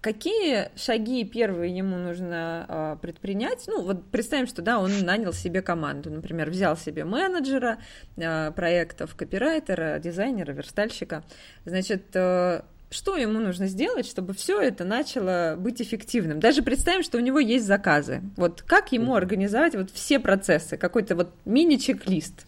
[0.00, 3.64] Какие шаги первые ему нужно э, предпринять?
[3.66, 7.78] Ну, вот представим, что да, он нанял себе команду, например, взял себе менеджера
[8.16, 11.24] э, проектов, копирайтера, дизайнера, верстальщика.
[11.64, 16.38] Значит, э, что ему нужно сделать, чтобы все это начало быть эффективным?
[16.38, 18.22] Даже представим, что у него есть заказы.
[18.36, 20.76] Вот как ему организовать вот все процессы?
[20.76, 22.46] Какой-то вот мини-чек-лист?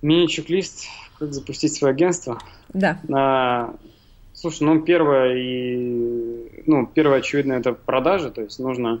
[0.00, 0.86] Мини-чек-лист,
[1.18, 2.40] как запустить свое агентство?
[2.72, 3.00] Да.
[3.06, 3.74] На
[4.40, 9.00] Слушай, ну первое и ну первое очевидно это продажи, то есть нужно,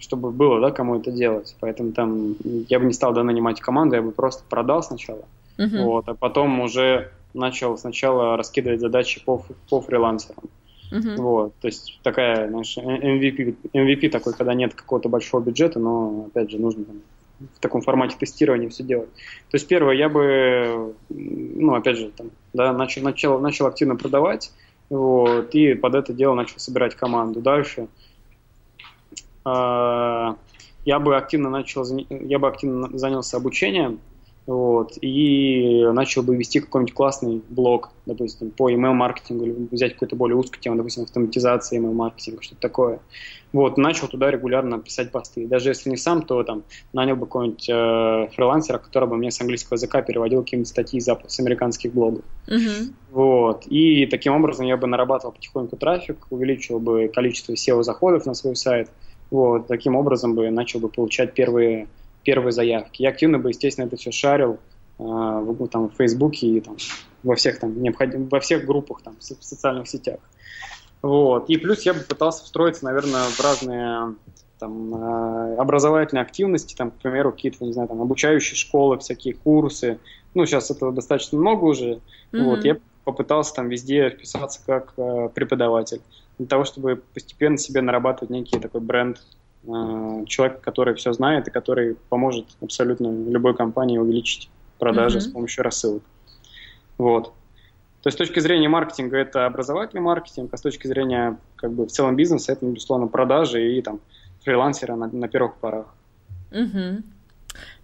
[0.00, 1.54] чтобы было, да, кому это делать.
[1.60, 2.34] Поэтому там
[2.68, 5.22] я бы не стал да нанимать команду, я бы просто продал сначала,
[5.56, 5.84] uh-huh.
[5.84, 10.42] вот, а потом уже начал сначала раскидывать задачи по по фрилансерам.
[10.90, 11.16] Uh-huh.
[11.16, 16.50] Вот, то есть такая, знаешь, MVP, MVP такой, когда нет какого-то большого бюджета, но, опять
[16.50, 16.96] же, нужно там,
[17.54, 19.08] в таком формате тестирования все делать.
[19.50, 24.50] То есть первое, я бы, ну, опять же, там, да, начал, начал, начал активно продавать,
[24.90, 27.40] вот, и под это дело начал собирать команду.
[27.40, 27.88] Дальше
[29.44, 30.34] э,
[30.84, 34.00] я бы активно начал, я бы активно занялся обучением,
[34.44, 40.36] вот, и начал бы вести какой-нибудь классный блог, допустим, по email-маркетингу, или взять какую-то более
[40.36, 42.98] узкую тему, допустим, автоматизация email-маркетинга, что-то такое.
[43.52, 45.46] Вот, начал туда регулярно писать посты.
[45.46, 49.40] Даже если не сам, то там нанял бы какого-нибудь э, фрилансера, который бы мне с
[49.40, 52.24] английского языка переводил какие-нибудь статьи из, с американских блогов.
[52.48, 52.92] Uh-huh.
[53.12, 58.56] Вот, и таким образом я бы нарабатывал потихоньку трафик, увеличил бы количество SEO-заходов на свой
[58.56, 58.90] сайт,
[59.30, 61.86] вот, таким образом бы начал бы получать первые
[62.22, 63.02] первые заявки.
[63.02, 64.58] Я активно бы, естественно, это все шарил
[64.98, 66.76] э, в, там, в Фейсбуке и там,
[67.22, 70.20] во всех там необходим, во всех группах там, в социальных сетях.
[71.02, 71.50] Вот.
[71.50, 74.14] И плюс я бы пытался встроиться, наверное, в разные
[74.58, 79.98] там, э, образовательные активности, там, к примеру, какие-то, не знаю, там, обучающие школы, всякие курсы.
[80.34, 82.00] Ну, сейчас этого достаточно много уже.
[82.32, 82.44] Mm-hmm.
[82.44, 82.64] Вот.
[82.64, 86.00] Я попытался там везде вписаться как э, преподаватель
[86.38, 89.20] для того, чтобы постепенно себе нарабатывать некий такой бренд
[89.64, 95.20] Э, человек, который все знает и который поможет абсолютно любой компании увеличить продажи mm-hmm.
[95.20, 96.02] с помощью рассылок.
[96.98, 97.32] Вот.
[98.02, 101.86] То есть с точки зрения маркетинга это образовательный маркетинг, а с точки зрения как бы
[101.86, 104.00] в целом бизнеса это, безусловно, продажи и там
[104.42, 105.86] фрилансера на, на первых порах.
[106.50, 107.02] Угу.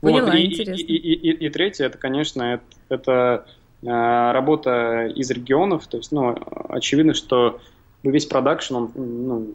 [0.00, 0.34] Поняла, вот.
[0.34, 0.82] и, интересно.
[0.82, 3.46] И, и, и, и третье, это, конечно, это, это
[3.82, 5.86] э, работа из регионов.
[5.86, 6.36] То есть, ну,
[6.68, 7.60] очевидно, что
[8.02, 9.54] весь продакшн, он ну,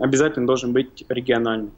[0.00, 1.72] обязательно должен быть региональным.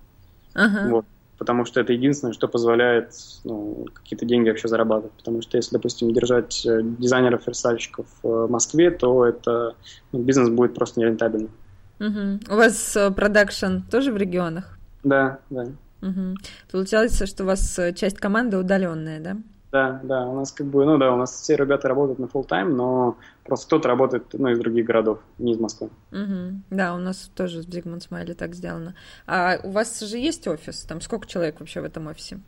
[0.54, 0.88] Ага.
[0.88, 1.04] Вот.
[1.38, 3.10] Потому что это единственное, что позволяет
[3.42, 5.12] ну, какие-то деньги вообще зарабатывать.
[5.12, 9.74] Потому что если, допустим, держать э, дизайнеров-версальщиков в Москве, то это
[10.12, 11.50] ну, бизнес будет просто нерентабельным.
[11.98, 12.52] Угу.
[12.52, 14.78] У вас э, продакшн тоже в регионах?
[15.02, 15.66] Да, да.
[16.02, 16.36] Угу.
[16.70, 19.36] Получается, что у вас э, часть команды удаленная, да?
[19.74, 22.46] Да, да, у нас как бы, ну да, у нас все ребята работают на full
[22.46, 25.88] time, но просто кто-то работает, ну, из других городов, не из Москвы.
[26.12, 26.60] Угу.
[26.70, 28.94] Да, у нас тоже в Zigmund Smiley так сделано.
[29.26, 30.84] А у вас же есть офис?
[30.84, 32.38] Там сколько человек вообще в этом офисе?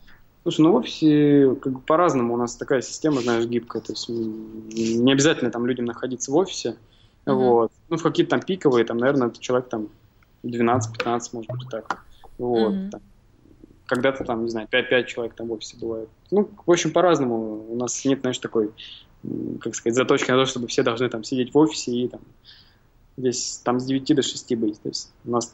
[0.44, 2.34] Слушай, ну в офисе как бы по-разному.
[2.34, 3.82] У нас такая система, знаешь, гибкая.
[3.82, 6.76] То есть не обязательно там людям находиться в офисе.
[7.24, 7.72] uh Вот.
[7.88, 9.88] Ну, в какие-то там пиковые, там, наверное, человек там
[10.44, 12.04] 12-15, может быть, так.
[12.38, 12.72] Вот.
[12.72, 13.00] uh Там,
[13.86, 16.08] когда-то там, не знаю, 5-5 человек там в офисе бывает.
[16.30, 17.66] Ну, в общем, по-разному.
[17.68, 18.70] У нас нет, знаешь, такой,
[19.60, 22.20] как сказать, заточки на то, чтобы все должны там сидеть в офисе и там
[23.16, 24.80] здесь там с 9 до 6 быть.
[24.80, 25.52] То есть у нас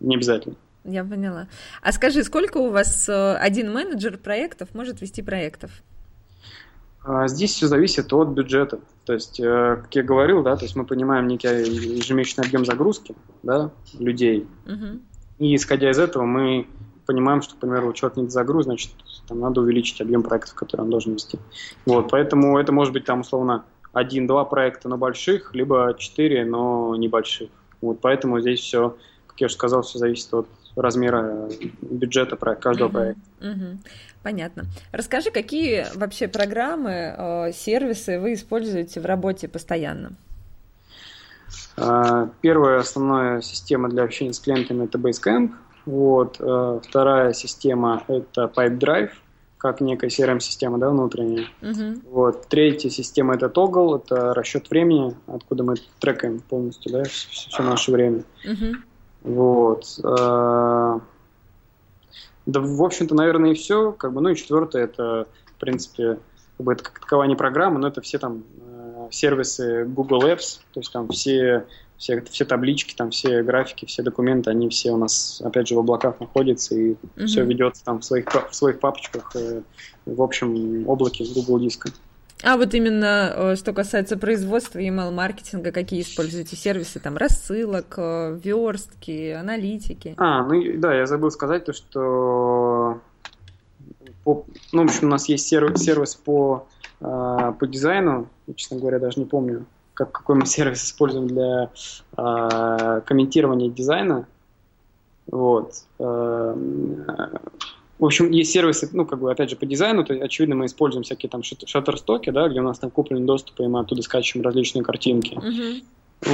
[0.00, 0.56] не обязательно.
[0.84, 1.48] Я поняла.
[1.80, 5.70] А скажи, сколько у вас э, один менеджер проектов может вести проектов?
[7.02, 8.80] А, здесь все зависит от бюджета.
[9.06, 13.14] То есть, э, как я говорил, да, то есть мы понимаем некий ежемесячный объем загрузки
[13.42, 14.46] да, людей.
[14.66, 15.00] Угу.
[15.38, 16.66] И исходя из этого мы
[17.06, 18.92] понимаем, что, к примеру, человек не загруз, значит,
[19.28, 21.38] там надо увеличить объем проектов, которые он должен вести.
[21.86, 27.50] Вот, поэтому это может быть там условно один-два проекта, но больших, либо четыре, но небольших.
[27.80, 31.48] Вот, поэтому здесь все, как я уже сказал, все зависит от размера
[31.80, 33.22] бюджета каждого uh-huh, проекта.
[33.40, 33.76] Uh-huh.
[34.22, 34.64] Понятно.
[34.90, 40.12] Расскажи, какие вообще программы, э, сервисы вы используете в работе постоянно?
[41.76, 45.52] Uh, первая основная система для общения с клиентами– это Basecamp.
[45.86, 46.36] Вот.
[46.40, 49.10] Э, вторая система– это Pipedrive,
[49.58, 51.46] как некая CRM-система да, внутренняя.
[51.60, 52.00] Uh-huh.
[52.10, 52.46] Вот.
[52.48, 57.92] Третья система– это Toggle, это расчет времени, откуда мы трекаем полностью да, все, все наше
[57.92, 58.24] время.
[58.44, 58.74] Uh-huh.
[59.22, 59.84] Вот.
[60.02, 61.00] Э,
[62.46, 63.92] да, в общем-то, наверное, и все.
[63.92, 66.18] Как бы, ну и четвертое– это, в принципе,
[66.56, 70.60] как бы это как таковая не программа, но это все там э, сервисы Google Apps,
[70.72, 71.64] то есть там все
[71.96, 75.78] все, все таблички, там все графики, все документы, они все у нас, опять же, в
[75.78, 77.26] облаках находятся, и угу.
[77.26, 79.62] все ведется там в своих, в своих папочках, э,
[80.06, 81.90] в общем облаке Google диска.
[82.42, 89.30] А вот именно э, что касается производства email-маркетинга, какие используете сервисы, там, рассылок, э, верстки,
[89.30, 90.14] аналитики?
[90.18, 93.00] А, ну да, я забыл сказать то, что
[94.24, 96.66] по, ну, в общем, у нас есть сервис, сервис по,
[96.98, 101.70] по дизайну, честно говоря, даже не помню, как, какой мы сервис используем для
[102.16, 104.26] э, комментирования дизайна.
[105.26, 105.72] Вот.
[105.98, 106.54] Э,
[107.98, 111.04] в общем, есть сервисы, ну, как бы, опять же, по дизайну, то, очевидно, мы используем
[111.04, 114.82] всякие там шаттерстоки, да, где у нас там купленный доступ, и мы оттуда скачиваем различные
[114.82, 115.34] картинки.
[115.34, 115.82] Uh-huh.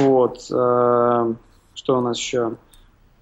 [0.05, 0.46] Вот.
[0.51, 1.35] Э,
[1.75, 2.57] что у нас еще?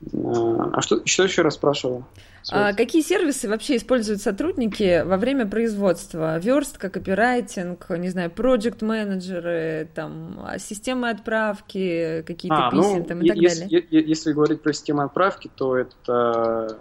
[0.01, 2.05] А что, что еще раз спрашивал?
[2.51, 6.39] А какие сервисы вообще используют сотрудники во время производства?
[6.39, 13.23] Верстка, копирайтинг, не знаю, проект менеджеры там, системы отправки, какие-то а, ну, писем ну, там,
[13.23, 13.87] и так если, далее?
[13.91, 16.79] Если говорить про систему отправки, то это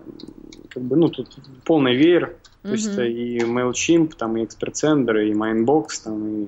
[0.69, 2.35] как бы, ну, тут полный веер.
[2.61, 6.47] То есть это и MailChimp, там, и ExpertSender, и Mindbox, там, и...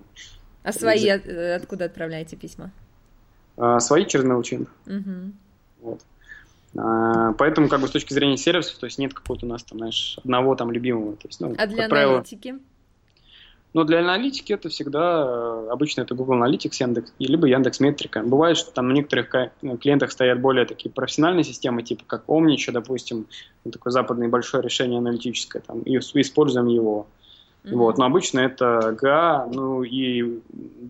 [0.64, 2.72] А свои от, откуда отправляете письма?
[3.58, 4.68] А, свои через MailChimp.
[4.86, 5.32] Угу.
[5.82, 6.02] Вот.
[6.78, 9.80] А, поэтому, как бы с точки зрения сервисов, то есть нет какого-то у нас там,
[9.80, 11.14] знаешь, одного там любимого.
[11.14, 12.56] То есть, ну, а для правило, аналитики?
[13.74, 18.24] Ну, для аналитики это всегда, э, обычно это Google Analytics, Яндекс, либо Яндекс Метрика.
[18.24, 22.72] Бывает, что там на некоторых ну, клиентах стоят более такие профессиональные системы, типа как Omniture,
[22.72, 23.28] допустим,
[23.64, 27.08] ну, такое западное большое решение аналитическое, там, и используем его.
[27.64, 27.76] Mm-hmm.
[27.76, 30.40] Вот, но обычно это ГА, ну и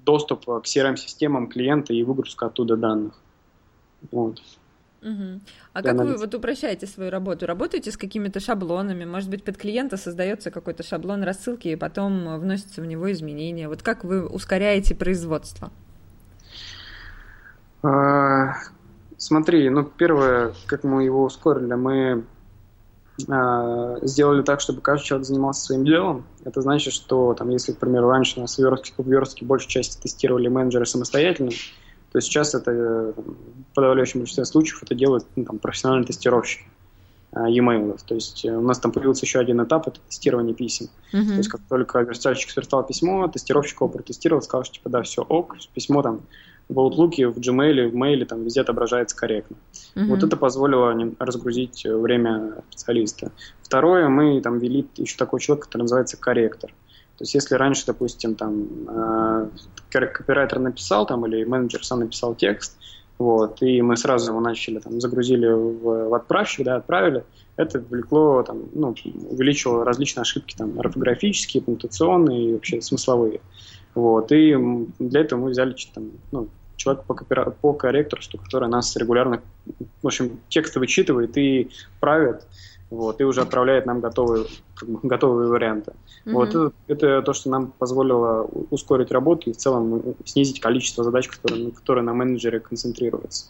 [0.06, 3.14] доступ к CRM-системам клиента и выгрузка оттуда данных.
[4.12, 4.42] Вот.
[5.02, 5.40] Угу.
[5.74, 7.46] А как вы вот упрощаете свою работу?
[7.46, 9.06] Работаете с какими-то шаблонами?
[9.06, 13.68] Может быть, под клиента создается какой-то шаблон рассылки, и потом вносятся в него изменения.
[13.68, 15.72] Вот как вы ускоряете производство?
[17.82, 18.56] А,
[19.18, 22.26] смотри, ну первое, как мы его ускорили, мы
[23.30, 26.26] а, сделали так, чтобы каждый человек занимался своим делом.
[26.44, 29.70] Это значит, что там, если, к примеру, раньше у нас в верстке, в верстке большей
[29.70, 31.52] части тестировали менеджеры самостоятельно,
[32.12, 36.66] то сейчас это в подавляющем большинстве случаев это делают ну, там, профессиональные тестировщики
[37.32, 38.00] а, e-mail.
[38.06, 40.88] То есть э, у нас там появился еще один этап, это тестирование писем.
[41.14, 41.28] Uh-huh.
[41.28, 45.22] То есть как только верстальщик сверстал письмо, тестировщик его протестировал, сказал, что типа да, все
[45.22, 46.22] ок, письмо там
[46.68, 49.58] в Outlook, в Gmail, в Mail, там везде отображается корректно.
[49.96, 50.06] Uh-huh.
[50.08, 53.32] Вот это позволило разгрузить время специалиста.
[53.62, 56.74] Второе, мы там ввели еще такой человек, который называется корректор.
[57.20, 59.50] То есть если раньше, допустим, там э,
[59.90, 62.78] копирайтер написал там или менеджер сам написал текст,
[63.18, 67.26] вот, и мы сразу его начали, там, загрузили в, в отправщик, да, отправили,
[67.58, 68.96] это влекло, там, ну,
[69.30, 73.42] увеличило различные ошибки, там, орфографические, пунктуационные и вообще смысловые.
[73.96, 74.56] Вот, и
[75.00, 77.50] для этого мы взяли там, ну, человек по, копира...
[77.50, 79.42] по корректорству, который нас регулярно,
[80.02, 82.48] в общем, тексты вычитывает и правит,
[82.90, 85.92] вот, и уже отправляет нам готовые, как бы, готовые варианты.
[86.26, 86.32] Mm-hmm.
[86.34, 91.72] Вот это, то, что нам позволило ускорить работу и в целом снизить количество задач, которые,
[91.72, 93.46] которые на менеджере концентрируются.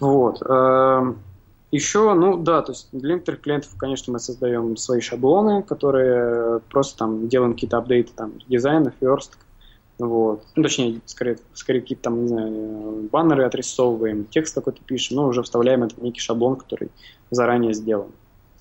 [0.00, 0.42] Вот.
[0.42, 1.18] Эм,
[1.72, 6.98] Еще, ну да, то есть для некоторых клиентов, конечно, мы создаем свои шаблоны, которые просто
[6.98, 9.40] там делаем какие-то апдейты там дизайнов, версток,
[9.98, 10.44] вот.
[10.54, 15.42] Ну, точнее, скорее, скорее какие-то там, не знаю, баннеры отрисовываем, текст какой-то пишем, но уже
[15.42, 16.90] вставляем это в некий шаблон, который
[17.30, 18.10] заранее сделан.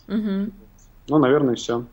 [0.08, 0.52] Угу.
[1.08, 1.86] Ну, наверное, все.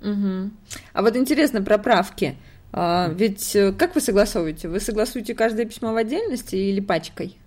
[0.00, 0.50] Угу.
[0.92, 2.36] А вот интересно про правки.
[2.72, 4.68] А, ведь э, как вы согласовываете?
[4.68, 7.38] Вы согласуете каждое письмо в отдельности или пачкой?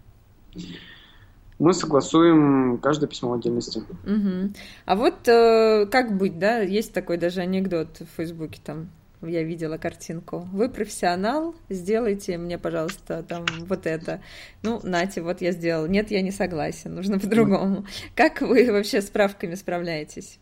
[1.60, 3.80] Мы согласуем каждое письмо в отдельности.
[3.80, 4.54] Угу.
[4.86, 6.60] А вот э, как быть, да?
[6.60, 8.90] Есть такой даже анекдот в Фейсбуке там
[9.22, 10.48] я видела картинку.
[10.52, 14.22] Вы профессионал, сделайте мне, пожалуйста, там вот это.
[14.64, 15.88] Ну, Нате, вот я сделал.
[15.88, 17.86] Нет, я не согласен, нужно по-другому.
[18.16, 20.40] Как вы вообще с правками справляетесь?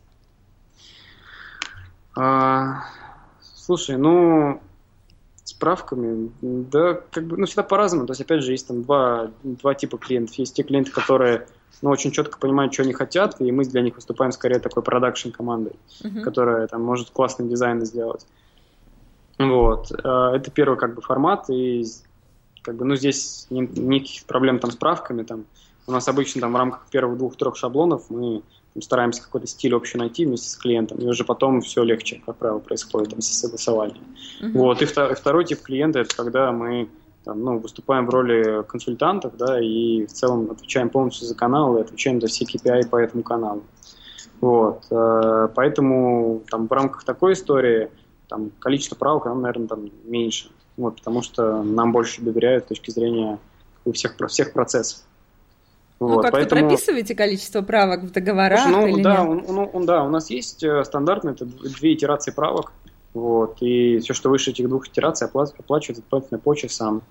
[2.18, 2.84] А,
[3.42, 4.62] слушай, ну,
[5.44, 8.08] с правками, да, как бы, ну, всегда по-разному.
[8.08, 10.36] То есть, опять же, есть там два, два типа клиентов.
[10.36, 11.46] Есть те клиенты, которые
[11.82, 15.30] ну, очень четко понимают, что они хотят, и мы для них выступаем скорее такой продакшн
[15.30, 16.22] командой, uh-huh.
[16.22, 18.26] которая там может классный дизайн сделать.
[19.38, 19.92] Вот.
[19.92, 21.84] Э, это первый как бы формат, и
[22.62, 25.24] как бы, ну, здесь никаких проблем там с правками.
[25.24, 25.46] Там.
[25.88, 28.42] У нас обычно там в рамках первых двух-трех шаблонов мы
[28.74, 32.38] там, стараемся какой-то стиль общий найти вместе с клиентом, и уже потом все легче, как
[32.38, 34.02] правило, происходит там, согласование.
[34.42, 34.52] Uh-huh.
[34.54, 34.82] Вот.
[34.82, 36.90] И второй, второй тип клиента– это когда мы
[37.24, 41.82] там, ну, выступаем в роли консультантов, да, и в целом отвечаем полностью за канал и
[41.82, 43.64] отвечаем за все KPI по этому каналу.
[44.42, 44.86] Вот.
[44.92, 47.90] Э, поэтому там в рамках такой истории–
[48.28, 50.50] там количество правок, оно, наверное, там меньше.
[50.78, 53.40] Вот, потому что нам больше доверяют с точки зрения
[53.94, 55.04] всех, всех процессов.
[56.00, 56.68] Ну, вот, как-то поэтому...
[56.68, 59.50] прописываете количество правок в договорах Слушай, ну, или да, нет?
[59.50, 62.74] Он, он, он, да, у нас есть э, стандартно, это две итерации правок,
[63.14, 67.02] вот, и все, что выше этих двух итераций, оплачивается дополнительно по часам.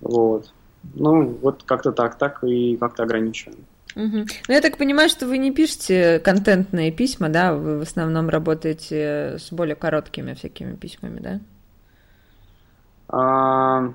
[0.00, 0.52] Вот.
[0.94, 3.64] Ну, вот как-то так, так и как-то ограничиваем.
[3.96, 4.26] Угу.
[4.48, 7.54] Ну, я так понимаю, что вы не пишете контентные письма, да?
[7.54, 11.40] Вы в основном работаете с более короткими всякими письмами, да?
[13.08, 13.94] А,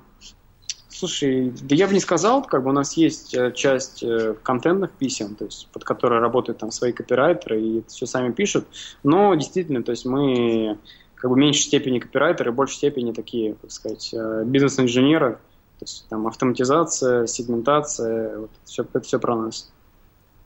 [0.90, 4.92] слушай, да я бы не сказал, как бы у нас есть э, часть э, контентных
[4.92, 8.66] писем, то есть под которые работают там свои копирайтеры и это все сами пишут,
[9.04, 10.80] но действительно, то есть мы
[11.16, 15.34] как бы в меньшей степени копирайтеры, в большей степени такие, как сказать, э, бизнес-инженеры,
[15.80, 19.72] то есть там автоматизация, сегментация, вот, все, это все про нас.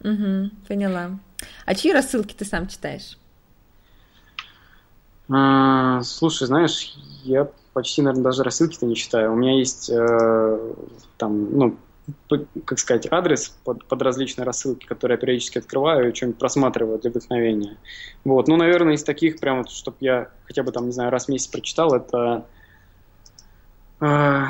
[0.01, 1.19] Угу, поняла.
[1.65, 3.17] А чьи рассылки ты сам читаешь?
[5.29, 9.33] А, слушай, знаешь, я почти, наверное, даже рассылки-то не читаю.
[9.33, 10.73] У меня есть э,
[11.17, 11.77] там, ну,
[12.65, 17.11] как сказать, адрес под, под различные рассылки, которые я периодически открываю и что-нибудь просматриваю для
[17.11, 17.77] вдохновения.
[18.23, 18.47] Вот.
[18.47, 21.47] Ну, наверное, из таких прям, чтобы я хотя бы там, не знаю, раз в месяц
[21.47, 22.45] прочитал, это...
[23.99, 24.45] Э,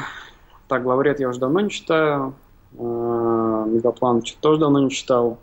[0.67, 2.35] так, главред я уже давно не читаю.
[2.74, 5.39] Э, Мегаплан тоже давно не читал.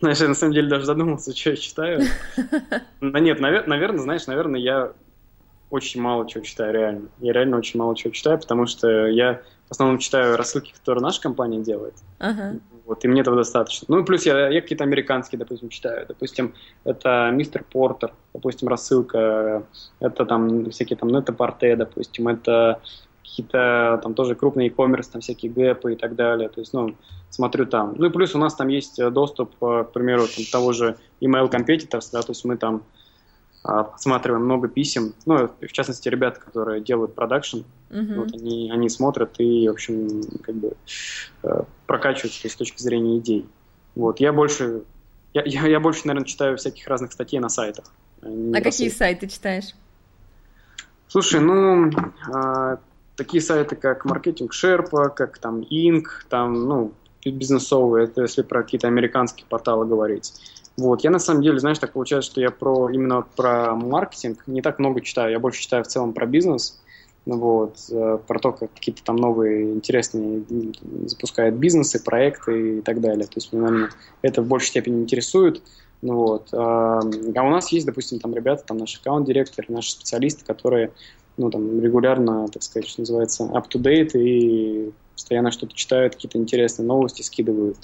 [0.00, 2.02] Знаешь, я на самом деле даже задумался, что я читаю.
[3.00, 4.92] Да нет, наверное, знаешь, наверное, я
[5.70, 7.08] очень мало чего читаю, реально.
[7.18, 11.20] Я реально очень мало чего читаю, потому что я в основном читаю рассылки, которые наша
[11.20, 11.94] компания делает.
[12.18, 12.56] Ага.
[12.84, 13.86] Вот, и мне этого достаточно.
[13.88, 16.04] Ну и плюс я, я какие-то американские, допустим, читаю.
[16.06, 16.54] Допустим,
[16.84, 19.64] это Мистер Портер, допустим, рассылка.
[20.00, 22.28] Это там всякие там Нетапорте, допустим.
[22.28, 22.80] Это
[23.34, 26.48] какие-то там тоже крупные e-commerce, там всякие гэпы и так далее.
[26.48, 26.94] То есть, ну,
[27.30, 27.94] смотрю там.
[27.98, 30.96] Ну и плюс у нас там есть э, доступ, э, к примеру, там, того же
[31.20, 32.84] email competitors, да, то есть мы там
[33.64, 38.14] а, подсматриваем много писем, ну, в частности, ребята, которые делают продакшн, uh-huh.
[38.16, 40.76] вот они, они смотрят и, в общем, как бы
[41.42, 43.46] э, прокачиваются с точки зрения идей.
[43.94, 44.82] Вот, я больше,
[45.32, 47.86] я, я, я больше, наверное, читаю всяких разных статей на сайтах.
[48.22, 49.74] А, а какие сайты читаешь?
[51.08, 51.90] Слушай, ну,
[52.32, 52.78] а,
[53.16, 56.92] такие сайты, как Marketing Sherpa, как там Inc, там, ну,
[57.24, 60.34] бизнесовые, это если про какие-то американские порталы говорить.
[60.76, 64.60] Вот, я на самом деле, знаешь, так получается, что я про именно про маркетинг не
[64.60, 66.82] так много читаю, я больше читаю в целом про бизнес,
[67.26, 70.42] вот, э, про то, как какие-то там новые интересные
[71.06, 73.26] запускают бизнесы, проекты и так далее.
[73.26, 73.88] То есть, меня
[74.22, 75.62] это в большей степени интересует.
[76.02, 76.48] Ну, вот.
[76.52, 80.90] А, а у нас есть, допустим, там ребята, там наш аккаунт-директор, наши специалисты, которые
[81.36, 87.22] ну, там, регулярно, так сказать, что называется, up-to-date и постоянно что-то читают, какие-то интересные новости
[87.22, 87.78] скидывают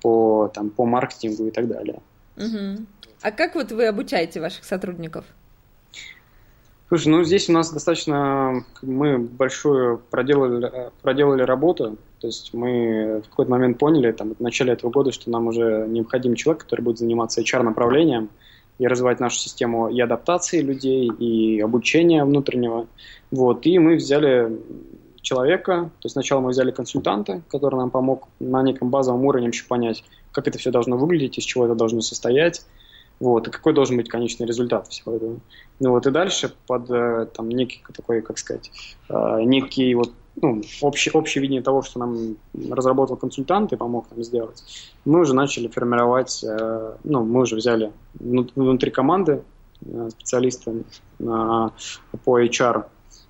[0.00, 2.00] по, там, по маркетингу и так далее.
[2.36, 2.86] Угу.
[3.22, 5.24] А как вот вы обучаете ваших сотрудников?
[6.88, 13.28] Слушай, ну здесь у нас достаточно, мы большую проделали, проделали работу, то есть мы в
[13.28, 16.98] какой-то момент поняли, там, в начале этого года, что нам уже необходим человек, который будет
[16.98, 18.30] заниматься HR-направлением,
[18.78, 22.86] и развивать нашу систему и адаптации людей, и обучения внутреннего.
[23.30, 23.66] Вот.
[23.66, 24.52] И мы взяли
[25.22, 29.64] человека, то есть сначала мы взяли консультанта, который нам помог на неком базовом уровне еще
[29.66, 32.64] понять, как это все должно выглядеть, из чего это должно состоять,
[33.18, 35.40] вот, и какой должен быть конечный результат всего этого.
[35.80, 38.70] Ну вот, и дальше под э, там некий такой, как сказать,
[39.08, 44.22] э, некий вот ну, общее, общее видение того, что нам разработал консультант и помог нам
[44.22, 44.62] сделать,
[45.04, 49.42] мы уже начали формировать, э, ну, мы уже взяли внутри команды
[49.84, 50.72] э, специалиста
[51.18, 52.84] по HR,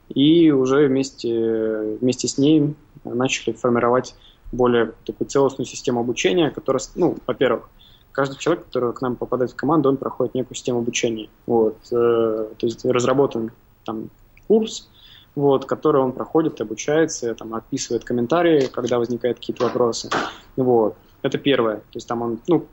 [0.09, 4.15] и уже вместе, вместе с ней начали формировать
[4.53, 7.69] более такую целостную систему обучения, которая, ну, во-первых,
[8.13, 11.29] каждый человек, который к нам попадает в команду, он проходит некую систему обучения.
[11.47, 13.53] Вот, э, то есть разработан
[13.85, 14.11] там
[14.49, 14.89] курс,
[15.37, 20.11] вот, который он проходит, обучается, там, описывает комментарии, когда возникают какие-то вопросы.
[20.57, 20.97] Вот.
[21.23, 21.77] Это первое.
[21.77, 22.67] То есть там он, ну,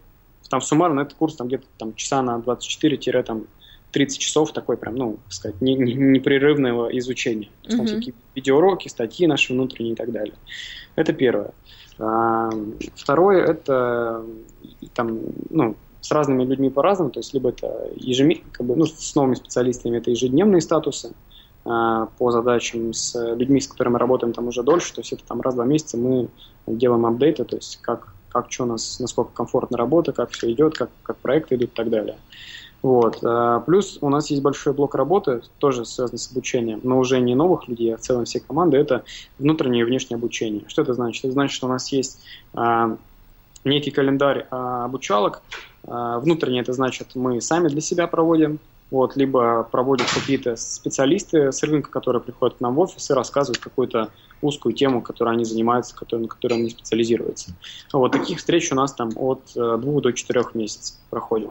[0.50, 3.44] там суммарно этот курс там где-то там часа на 24 там
[3.92, 7.50] 30 часов такой прям, ну, так сказать, не, не, непрерывного изучения.
[7.62, 10.34] То есть, там всякие видеоуроки, статьи наши внутренние и так далее.
[10.96, 11.52] Это первое.
[12.00, 12.50] А,
[12.96, 14.26] второе, это
[14.94, 19.16] там, ну, с разными людьми по-разному, то есть либо это ежемесячно, как бы, ну, с
[19.16, 21.14] новыми специалистами это ежедневные статусы,
[21.64, 25.40] по задачам с людьми, с которыми мы работаем там уже дольше, то есть это там
[25.42, 26.28] раз-два месяца мы
[26.68, 30.78] делаем апдейты, то есть как, как что у нас, насколько комфортно работа, как все идет,
[30.78, 32.18] как, как проекты идут и так далее.
[32.82, 33.20] Вот.
[33.24, 37.34] А, плюс у нас есть большой блок работы, тоже связанный с обучением, но уже не
[37.34, 39.04] новых людей, а в целом всей команды, это
[39.40, 40.64] внутреннее и внешнее обучение.
[40.68, 41.24] Что это значит?
[41.24, 42.20] Это значит, что у нас есть
[42.54, 42.98] а,
[43.64, 45.42] некий календарь обучалок.
[45.86, 48.60] Внутреннее это значит, мы сами для себя проводим
[48.94, 53.58] вот, либо проводят какие-то специалисты с рынка, которые приходят к нам в офис и рассказывают
[53.58, 57.56] какую-то узкую тему, которой они занимаются, на которой они специализируются.
[57.92, 61.50] Вот таких встреч у нас там от э, двух до четырех месяцев проходит.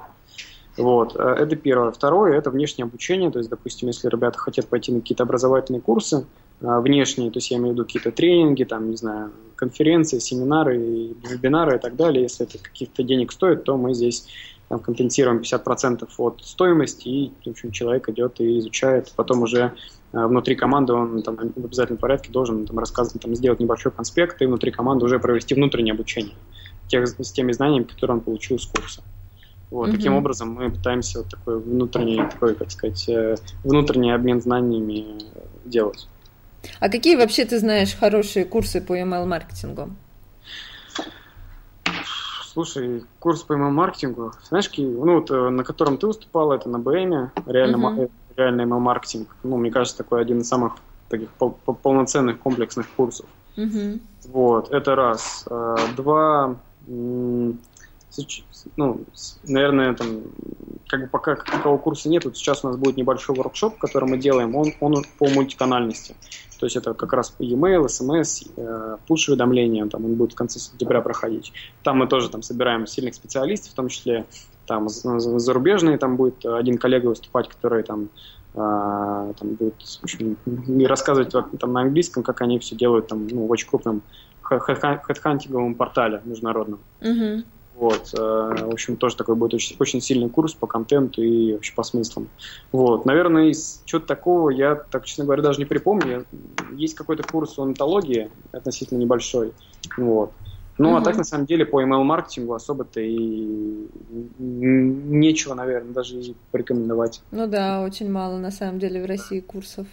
[0.76, 1.90] Вот, э, это первое.
[1.90, 6.24] Второе– это внешнее обучение, то есть, допустим, если ребята хотят пойти на какие-то образовательные курсы,
[6.60, 10.78] э, внешние, то есть я имею в виду какие-то тренинги, там, не знаю, конференции, семинары,
[10.78, 14.28] вебинары и так далее, если это каких-то денег стоит, то мы здесь
[14.72, 19.74] там, компенсируем 50% от стоимости, и в общем, человек идет и изучает, потом уже
[20.14, 24.40] э, внутри команды он там, в обязательном порядке должен там, рассказывать, там, сделать небольшой конспект
[24.40, 26.36] и внутри команды уже провести внутреннее обучение
[26.86, 29.02] тех, с теми знаниями, которые он получил с курса.
[29.70, 29.92] Вот, mm-hmm.
[29.92, 35.18] Таким образом мы пытаемся вот такой внутренний, такой, как сказать, э, внутренний обмен знаниями
[35.66, 36.08] делать.
[36.80, 39.90] А какие вообще ты знаешь хорошие курсы по email-маркетингу?
[42.52, 47.30] Слушай, курс по email-маркетингу, знаешь, ну, вот, э, на котором ты выступал, это на БМе,
[47.46, 48.10] реально, uh-huh.
[48.36, 49.28] реальный email-маркетинг.
[49.42, 50.74] Ну, мне кажется, такой один из самых
[51.08, 53.24] таких пол- полноценных комплексных курсов.
[53.56, 53.98] Uh-huh.
[54.26, 55.46] Вот, это раз.
[55.48, 56.56] А, два,
[58.76, 59.04] ну,
[59.44, 60.22] наверное, там,
[60.88, 64.18] как бы пока такого курса нет, вот сейчас у нас будет небольшой воркшоп, который мы
[64.18, 66.14] делаем, он, он по мультиканальности.
[66.58, 71.00] То есть это как раз e-mail, SMS, э, push-уведомления, там он будет в конце сентября
[71.00, 71.52] проходить.
[71.82, 74.26] Там мы тоже там собираем сильных специалистов, в том числе
[74.66, 78.10] там зарубежные, там будет один коллега выступать, который там
[78.54, 80.36] а, там будет общем,
[80.86, 84.02] рассказывать там, на английском, как они все делают там, ну, в очень крупном
[84.42, 86.80] хедхантинговом портале международном.
[87.00, 87.44] Uh-huh.
[87.82, 91.74] Вот, э, в общем, тоже такой будет очень, очень сильный курс по контенту и вообще
[91.74, 92.28] по смыслам.
[92.70, 96.24] Вот, наверное, из чего-то такого я, так честно говоря, даже не припомню.
[96.76, 99.52] Есть какой-то курс онтологии относительно небольшой.
[99.96, 100.30] Вот.
[100.78, 100.98] Ну, угу.
[100.98, 103.88] а так, на самом деле, по email-маркетингу особо-то и
[104.38, 107.20] нечего, наверное, даже и порекомендовать.
[107.32, 109.88] Ну да, очень мало, на самом деле, в России курсов.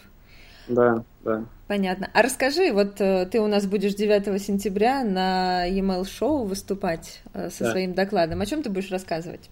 [0.70, 1.44] Да, да.
[1.68, 2.10] Понятно.
[2.14, 7.50] А расскажи, вот э, ты у нас будешь 9 сентября на e-mail шоу выступать э,
[7.50, 7.72] со да.
[7.72, 8.42] своим докладом.
[8.42, 9.50] О чем ты будешь рассказывать?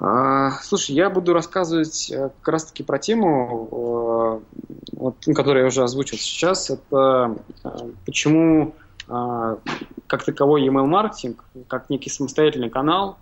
[0.00, 4.42] А, слушай, я буду рассказывать э, как раз-таки про тему,
[4.92, 6.70] вот, которую я уже озвучил сейчас.
[6.70, 7.36] Это
[8.06, 8.74] почему
[9.06, 13.16] как таковой email маркетинг, как некий самостоятельный канал,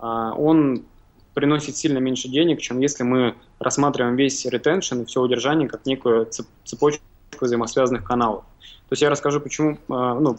[0.00, 0.82] он
[1.34, 6.28] приносит сильно меньше денег, чем если мы рассматриваем весь ретеншн и все удержание как некую
[6.64, 7.02] цепочку
[7.40, 8.44] взаимосвязанных каналов.
[8.88, 10.36] То есть я расскажу, почему, а, ну,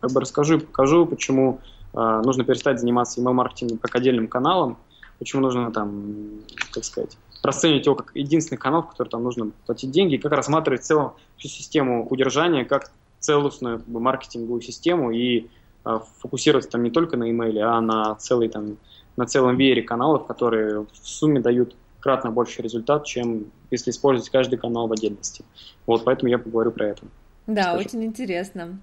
[0.00, 1.60] как бы расскажу, покажу, почему
[1.92, 4.78] а, нужно перестать заниматься email-маркетингом как отдельным каналом,
[5.18, 6.40] почему нужно там,
[6.70, 10.32] как сказать, расценивать его как единственный канал, в который там нужно платить деньги, и как
[10.32, 15.48] рассматривать целом всю систему удержания как целостную как бы, маркетинговую систему и
[15.84, 18.76] э, фокусироваться там не только на имейле, а на целый там
[19.18, 24.58] на целом веере каналов, которые в сумме дают кратно больше результат, чем если использовать каждый
[24.58, 25.44] канал в отдельности.
[25.86, 27.02] Вот, поэтому я поговорю про это.
[27.48, 27.78] Да, Скажи.
[27.78, 28.78] очень интересно.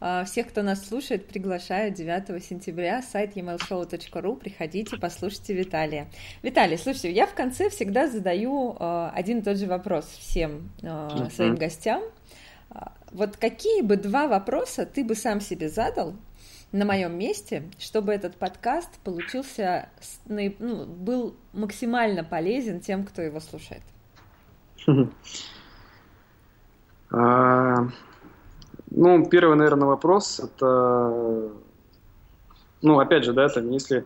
[0.00, 6.08] А, всех, кто нас слушает, приглашаю 9 сентября, сайт emailshow.ru, приходите, послушайте Виталия.
[6.42, 11.30] Виталий, слушайте, я в конце всегда задаю а, один и тот же вопрос всем uh-huh.
[11.30, 12.02] своим гостям.
[13.12, 16.14] Вот какие бы два вопроса ты бы сам себе задал,
[16.72, 19.88] на моем месте, чтобы этот подкаст получился,
[20.26, 23.82] ну, был максимально полезен тем, кто его слушает?
[27.08, 27.86] А,
[28.90, 31.52] ну, первый, наверное, вопрос это,
[32.82, 34.04] ну, опять же, да, это если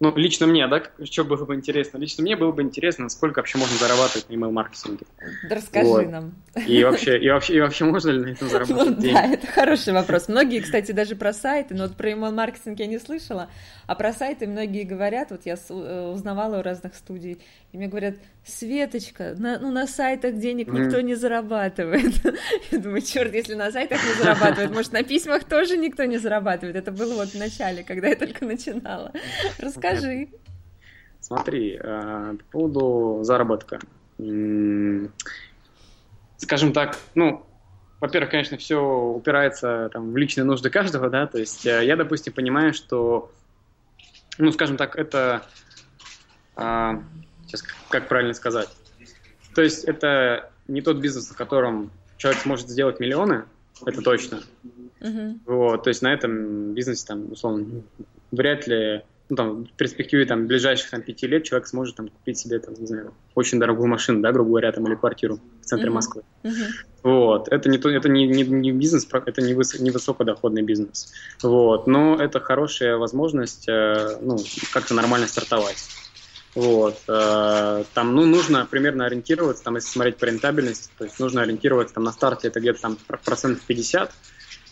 [0.00, 1.98] ну, лично мне, да, что было бы интересно?
[1.98, 5.06] Лично мне было бы интересно, сколько вообще можно зарабатывать на email-маркетинге.
[5.48, 6.08] Да расскажи вот.
[6.08, 6.34] нам.
[6.66, 9.14] И вообще, и, вообще, и вообще можно ли на этом заработать ну, деньги?
[9.14, 10.28] Да, это хороший вопрос.
[10.28, 13.50] Многие, кстати, даже про сайты, но вот про email-маркетинг я не слышала,
[13.88, 17.38] а про сайты многие говорят, вот я э, узнавала у разных студий,
[17.72, 18.14] и мне говорят,
[18.48, 20.78] Светочка, на, ну на сайтах денег mm.
[20.78, 22.14] никто не зарабатывает.
[22.70, 26.76] Я думаю, черт, если на сайтах не зарабатывают, может на письмах тоже никто не зарабатывает.
[26.76, 29.12] Это было вот в начале, когда я только начинала.
[29.58, 30.28] Расскажи.
[31.20, 33.80] Смотри, э, по поводу заработка.
[36.38, 37.44] Скажем так, ну,
[38.00, 42.32] во-первых, конечно, все упирается там, в личные нужды каждого, да, то есть э, я, допустим,
[42.32, 43.30] понимаю, что,
[44.38, 45.42] ну, скажем так, это
[46.56, 47.02] а,
[47.48, 48.68] Сейчас как правильно сказать?
[49.54, 53.44] То есть это не тот бизнес, в котором человек сможет сделать миллионы,
[53.84, 54.40] это точно.
[55.00, 55.38] Uh-huh.
[55.46, 57.82] Вот, то есть на этом бизнесе там, условно,
[58.32, 62.38] вряд ли ну, там, в перспективе там, ближайших там, пяти лет человек сможет там, купить
[62.38, 65.88] себе, там, не знаю, очень дорогую машину, да, грубо говоря, там, или квартиру в центре
[65.88, 65.94] uh-huh.
[65.94, 66.22] Москвы.
[66.42, 66.50] Uh-huh.
[67.02, 67.48] Вот.
[67.48, 71.12] Это, не, то, это не, не, не бизнес, это не, выс, не высокодоходный бизнес.
[71.42, 71.86] Вот.
[71.86, 74.38] Но это хорошая возможность э, ну,
[74.72, 75.76] как-то нормально стартовать.
[76.54, 76.98] Вот.
[77.08, 81.94] Э, там, ну, нужно примерно ориентироваться, там, если смотреть по рентабельности, то есть нужно ориентироваться
[81.94, 84.12] там на старте это где-то там процентов 50,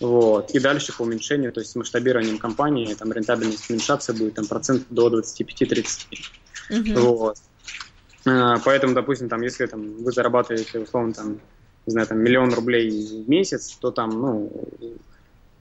[0.01, 4.47] вот, и дальше по уменьшению, то есть с масштабированием компании, там рентабельность уменьшаться будет там
[4.47, 6.07] процент до 25-30.
[6.71, 6.99] Mm-hmm.
[6.99, 7.39] Вот.
[8.27, 11.41] Э, поэтому, допустим, там, если там, вы зарабатываете, условно, там,
[11.87, 14.53] не знаю, там, миллион рублей в месяц, то там, ну,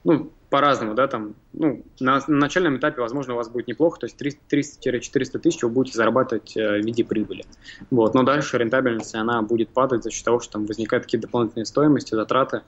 [0.04, 4.06] ну, по-разному, да, там, ну, на, на начальном этапе, возможно, у вас будет неплохо, то
[4.06, 7.44] есть 300-400 тысяч вы будете зарабатывать э, в виде прибыли.
[7.90, 11.66] Вот, но дальше рентабельность, она будет падать за счет того, что там возникают какие-то дополнительные
[11.66, 12.62] стоимости, затраты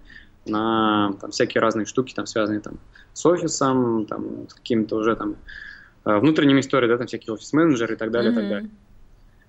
[0.46, 2.78] на там, всякие разные штуки, там, связанные там,
[3.12, 5.36] с офисом, там, с какими-то уже там
[6.04, 8.34] э, внутренними историями, да, там всякие офис-менеджеры и так далее, mm-hmm.
[8.34, 8.70] и так далее.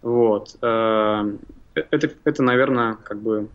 [0.01, 0.57] Вот.
[0.61, 1.37] Э,
[1.91, 3.49] это, это, наверное, как бы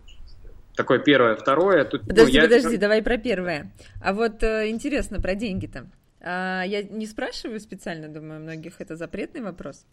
[0.76, 1.36] такое первое.
[1.36, 1.84] Второе...
[1.84, 2.78] Тут, подожди, ну, подожди, я...
[2.78, 3.72] давай про первое.
[4.02, 5.86] А вот э, интересно про деньги-то.
[6.26, 9.84] А, я не спрашиваю специально, думаю, многих это запретный вопрос.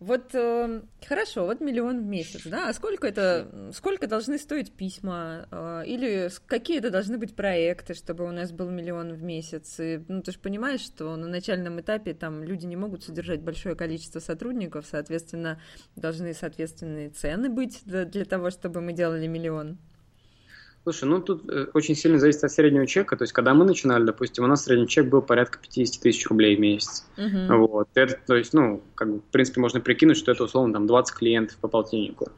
[0.00, 2.70] Вот э, хорошо, вот миллион в месяц, да?
[2.70, 5.46] А сколько это, сколько должны стоить письма?
[5.50, 9.78] Э, или какие это должны быть проекты, чтобы у нас был миллион в месяц?
[9.78, 13.76] И, ну, ты же понимаешь, что на начальном этапе там люди не могут содержать большое
[13.76, 15.60] количество сотрудников, соответственно,
[15.96, 19.76] должны соответственные цены быть для того, чтобы мы делали миллион.
[20.84, 23.16] Слушай, ну тут э, очень сильно зависит от среднего чека.
[23.16, 26.56] То есть, когда мы начинали, допустим, у нас средний чек был порядка 50 тысяч рублей
[26.56, 27.06] в месяц.
[27.16, 27.56] Uh-huh.
[27.56, 27.88] Вот.
[27.94, 31.16] Это, то есть, ну, как бы, в принципе, можно прикинуть, что это, условно, там 20
[31.16, 32.28] клиентов по полтиннику.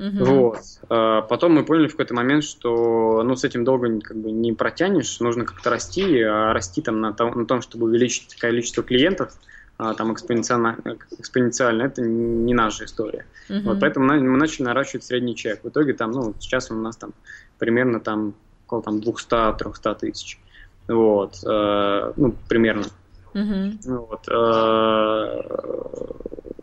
[0.00, 0.24] Uh-huh.
[0.24, 0.58] Вот.
[0.88, 4.52] А потом мы поняли в какой-то момент, что ну, с этим долго как бы не
[4.52, 9.34] протянешь, нужно как-то расти, а расти там на том, на том чтобы увеличить количество клиентов,
[9.96, 10.78] там экспоненциально,
[11.18, 13.26] экспоненциально, это не наша история.
[13.48, 13.62] Uh-huh.
[13.62, 15.64] Вот, поэтому мы начали наращивать средний чек.
[15.64, 17.12] В итоге там, ну, сейчас он у нас там
[17.58, 18.34] примерно там
[18.66, 20.38] около там 200-300 тысяч.
[20.88, 22.84] Вот, э, ну, примерно.
[23.34, 23.78] Uh-huh.
[23.84, 25.42] Вот, э,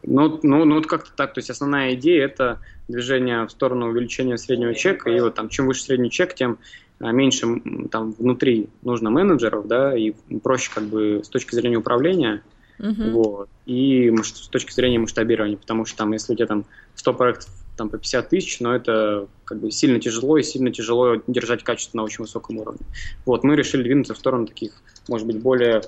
[0.04, 1.34] ну, ну, ну, вот как-то так.
[1.34, 5.10] То есть основная идея это движение в сторону увеличения среднего чека.
[5.10, 6.58] И вот там чем выше средний чек, тем
[7.00, 7.62] э, меньше
[7.92, 10.14] там внутри нужно менеджеров, да, и
[10.44, 12.42] проще как бы с точки зрения управления.
[12.80, 13.12] Uh-huh.
[13.12, 13.50] Вот.
[13.66, 16.66] И с точки зрения масштабирования, потому что там, если у тебя там
[16.96, 21.22] 100 проектов там по 50 тысяч, но это как бы сильно тяжело и сильно тяжело
[21.28, 22.82] держать качество на очень высоком уровне.
[23.26, 24.74] Вот, мы решили двинуться в сторону таких,
[25.08, 25.82] может быть, более,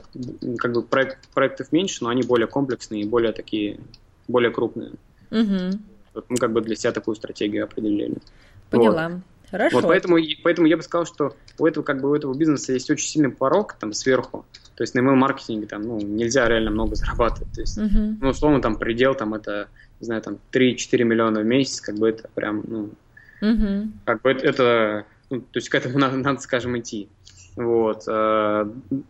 [0.58, 3.80] как бы проект, проектов меньше, но они более комплексные и более такие,
[4.28, 4.92] более крупные.
[5.32, 5.80] Угу.
[6.14, 8.18] Вот мы как бы для себя такую стратегию определили.
[8.70, 9.10] Поняла.
[9.10, 9.22] Вот.
[9.52, 9.76] Хорошо.
[9.78, 12.90] Вот поэтому, поэтому я бы сказал, что у этого, как бы, у этого бизнеса есть
[12.90, 14.46] очень сильный порог там сверху.
[14.82, 17.54] То есть на email маркетинге там, ну, нельзя реально много зарабатывать.
[17.54, 18.18] То есть, uh-huh.
[18.20, 19.68] ну, условно, там предел там это
[20.02, 22.90] не знаю, там 3-4 миллиона в месяц, как бы это прям, ну,
[23.42, 23.92] угу.
[24.04, 27.08] как бы это, это ну, то есть к этому надо, надо, скажем, идти.
[27.56, 28.04] Вот.
[28.08, 28.66] Э,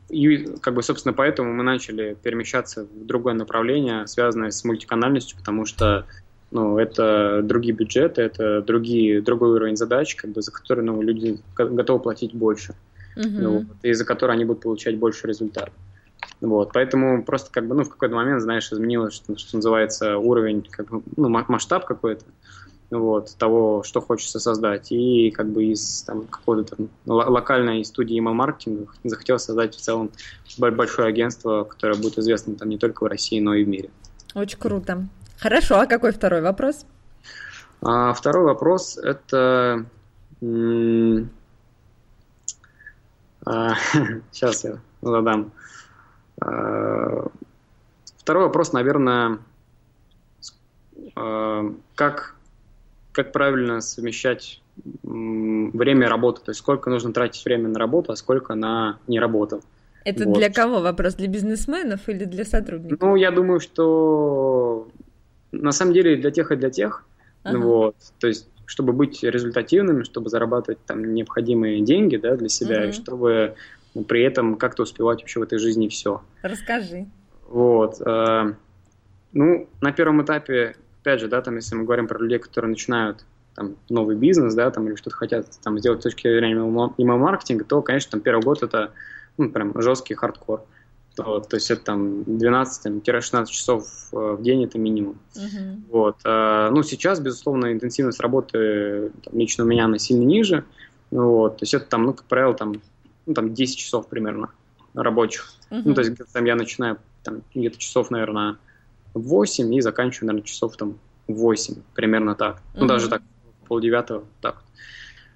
[0.09, 5.65] и, как бы, собственно, поэтому мы начали перемещаться в другое направление, связанное с мультиканальностью, потому
[5.65, 6.05] что
[6.49, 11.39] ну, это другие бюджеты, это другие, другой уровень задач, как бы, за которые ну, люди
[11.55, 12.73] готовы платить больше,
[13.15, 15.71] ну, вот, и за которые они будут получать больше результат.
[16.39, 20.67] Вот, поэтому просто как бы, ну, в какой-то момент, знаешь, изменилось, что, что называется, уровень,
[20.69, 22.25] как бы, ну, масштаб какой-то,
[22.91, 24.91] вот, того, что хочется создать.
[24.91, 30.11] И как бы из там, какой-то там локальной студии email-маркетинга захотел создать в целом
[30.57, 33.89] большое агентство, которое будет известно там не только в России, но и в мире.
[34.35, 35.07] Очень круто.
[35.39, 36.85] Хорошо, а какой второй вопрос?
[37.81, 39.85] А, второй вопрос– это...
[40.41, 41.25] А,
[43.45, 45.51] сейчас я задам.
[46.43, 47.27] Э,
[48.17, 49.39] второй вопрос, наверное,
[51.15, 52.35] э, как,
[53.11, 54.61] как правильно совмещать
[55.03, 59.61] время работы, то есть сколько нужно тратить время на работу, а сколько на не работу.
[60.03, 60.37] Это вот.
[60.37, 61.15] для кого вопрос?
[61.15, 62.99] Для бизнесменов или для сотрудников?
[63.01, 64.87] Ну, я думаю, что
[65.51, 67.05] на самом деле для тех и для тех.
[67.43, 67.59] Ага.
[67.59, 67.95] Вот.
[68.19, 72.87] То есть, чтобы быть результативными, чтобы зарабатывать там необходимые деньги да, для себя, ага.
[72.87, 73.55] и чтобы
[73.93, 76.21] но при этом как-то успевать вообще в этой жизни все.
[76.41, 77.07] Расскажи.
[77.49, 77.99] Вот.
[77.99, 78.53] Э,
[79.33, 83.25] ну, на первом этапе, опять же, да, там, если мы говорим про людей, которые начинают
[83.53, 87.81] там, новый бизнес, да, там, или что-то хотят там, сделать с точки зрения email-маркетинга, то,
[87.81, 88.91] конечно, там, первый год это
[89.37, 90.63] ну, прям жесткий хардкор.
[91.15, 95.19] То, то есть это там 12-16 часов э, в день это минимум.
[95.35, 95.81] Uh-huh.
[95.89, 96.17] Вот.
[96.23, 100.63] А, ну, сейчас, безусловно, интенсивность работы там, лично у меня она сильно ниже.
[101.09, 101.57] Вот.
[101.57, 102.81] То есть это там, ну, как правило, там
[103.25, 104.51] ну, там 10 часов примерно
[104.93, 105.53] рабочих.
[105.69, 105.81] Uh-huh.
[105.83, 108.57] Ну, то есть там я начинаю там где-то часов, наверное,
[109.13, 110.97] 8 и заканчиваю, наверное, часов там
[111.27, 112.57] 8, примерно так.
[112.57, 112.79] Uh-huh.
[112.79, 113.21] Ну, даже так,
[113.67, 114.63] полдевятого, так.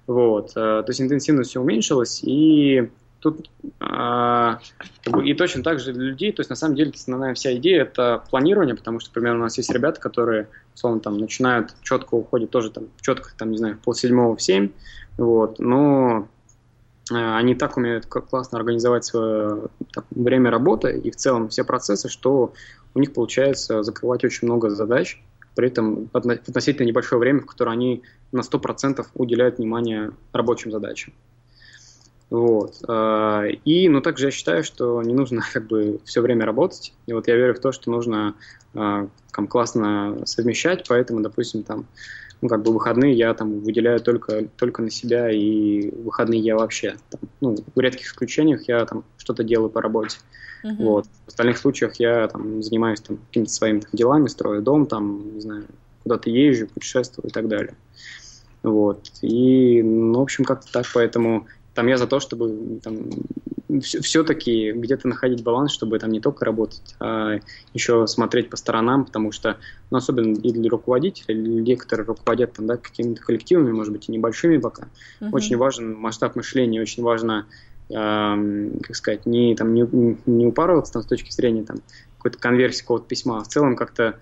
[0.06, 0.50] Вот.
[0.50, 2.90] Э, то есть интенсивность все уменьшилась, и
[3.30, 3.50] тут
[3.80, 4.56] э,
[5.24, 8.22] и точно так же для людей, то есть на самом деле основная вся идея это
[8.30, 12.70] планирование, потому что, например, у нас есть ребята, которые, условно, там начинают четко уходят тоже
[12.70, 14.70] там четко, там, не знаю, пол седьмого в семь,
[15.16, 16.28] вот, но
[17.12, 22.08] Э, они так умеют классно организовать свое так, время работы и в целом все процессы,
[22.08, 22.52] что
[22.94, 25.22] у них получается закрывать очень много задач,
[25.54, 28.02] при этом относительно небольшое время, в которое они
[28.32, 31.14] на 100% уделяют внимание рабочим задачам.
[32.30, 32.76] Вот.
[32.88, 36.92] Э, и, ну, также я считаю, что не нужно как бы все время работать.
[37.06, 38.34] И вот я верю в то, что нужно
[38.74, 41.86] э, там, классно совмещать, поэтому, допустим, там,
[42.42, 46.96] ну, как бы выходные я там выделяю только, только на себя, и выходные я вообще,
[47.10, 50.18] там, ну, в редких исключениях я там что-то делаю по работе.
[50.64, 50.76] Uh-huh.
[50.78, 51.06] Вот.
[51.24, 55.40] В остальных случаях я там занимаюсь там какими-то своими там, делами, строю дом, там, не
[55.40, 55.66] знаю,
[56.02, 57.74] куда-то езжу, путешествую и так далее.
[58.62, 59.10] Вот.
[59.22, 61.46] И, ну, в общем, как-то так, поэтому
[61.76, 63.10] там я за то, чтобы там,
[63.82, 67.38] все-таки где-то находить баланс, чтобы там не только работать, а
[67.74, 69.58] еще смотреть по сторонам, потому что,
[69.90, 74.12] ну, особенно и для руководителей, людей, которые руководят там, да, какими-то коллективами, может быть, и
[74.12, 74.88] небольшими пока,
[75.20, 75.28] uh-huh.
[75.32, 77.46] очень важен масштаб мышления, очень важно,
[77.90, 77.94] э,
[78.82, 79.86] как сказать, не, там, не,
[80.24, 81.82] не упарываться там, с точки зрения там,
[82.16, 84.18] какой-то конверсии какого-то письма, а в целом как-то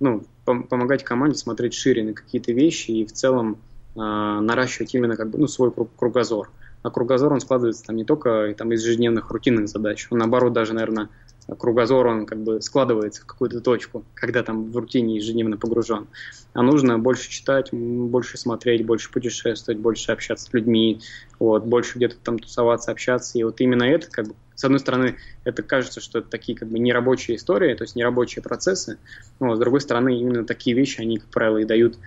[0.00, 3.56] ну, пом- помогать команде смотреть шире на какие-то вещи и в целом
[3.94, 6.50] э, наращивать именно как бы, ну, свой круг- кругозор
[6.82, 10.72] а кругозор он складывается там не только там, из ежедневных рутинных задач, он наоборот даже,
[10.72, 11.08] наверное,
[11.56, 16.06] кругозор он как бы складывается в какую-то точку, когда там в рутине ежедневно погружен.
[16.52, 21.00] А нужно больше читать, больше смотреть, больше путешествовать, больше общаться с людьми,
[21.38, 23.38] вот, больше где-то там тусоваться, общаться.
[23.38, 26.68] И вот именно это, как бы, с одной стороны, это кажется, что это такие как
[26.68, 28.98] бы нерабочие истории, то есть нерабочие процессы,
[29.38, 31.98] но с другой стороны, именно такие вещи, они, как правило, и дают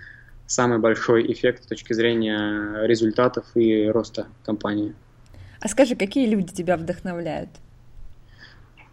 [0.46, 4.94] самый большой эффект с точки зрения результатов и роста компании.
[5.60, 7.48] А скажи, какие люди тебя вдохновляют?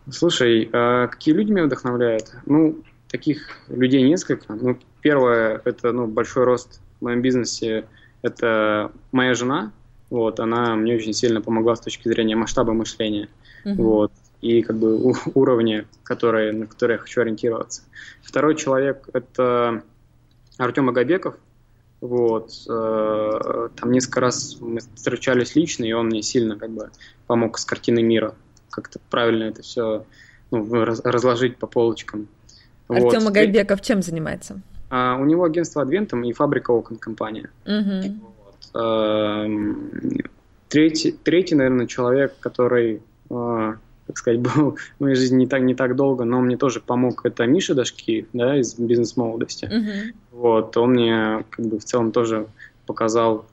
[0.10, 2.32] Слушай, а какие люди меня вдохновляют?
[2.46, 4.54] Ну, таких людей несколько.
[4.54, 7.86] Ну, первое, это ну, большой рост в моем бизнесе,
[8.22, 9.72] это моя жена.
[10.10, 13.30] Вот, она мне очень сильно помогла с точки зрения масштаба мышления.
[13.66, 13.76] Uh-huh.
[13.76, 17.84] Вот, и как бы у, уровня, который, на который я хочу ориентироваться.
[18.24, 19.84] Второй человек– это
[20.62, 21.36] Артем Агабеков.
[22.02, 26.90] Вот, э, там несколько раз мы встречались лично, и он мне сильно как бы
[27.28, 28.34] помог с картиной мира.
[28.72, 30.06] Как-то правильно это все
[30.50, 32.28] ну, раз, разложить по полочкам.
[32.88, 33.28] Артем вот.
[33.28, 34.62] Агайбеков чем занимается?
[34.90, 37.50] А, у него агентство Адвентом и фабрика окон компания.
[37.66, 38.20] Угу.
[38.22, 38.56] Вот.
[38.74, 39.46] А,
[40.70, 43.76] третий, третий, наверное, человек, который а,
[44.12, 47.26] так сказать, был в моей жизни не так, не так долго, но мне тоже помог.
[47.26, 49.66] Это Миша Дашки, да, из бизнес-молодости.
[49.66, 50.14] Uh-huh.
[50.32, 52.48] Вот, он мне как бы в целом тоже
[52.86, 53.46] показал,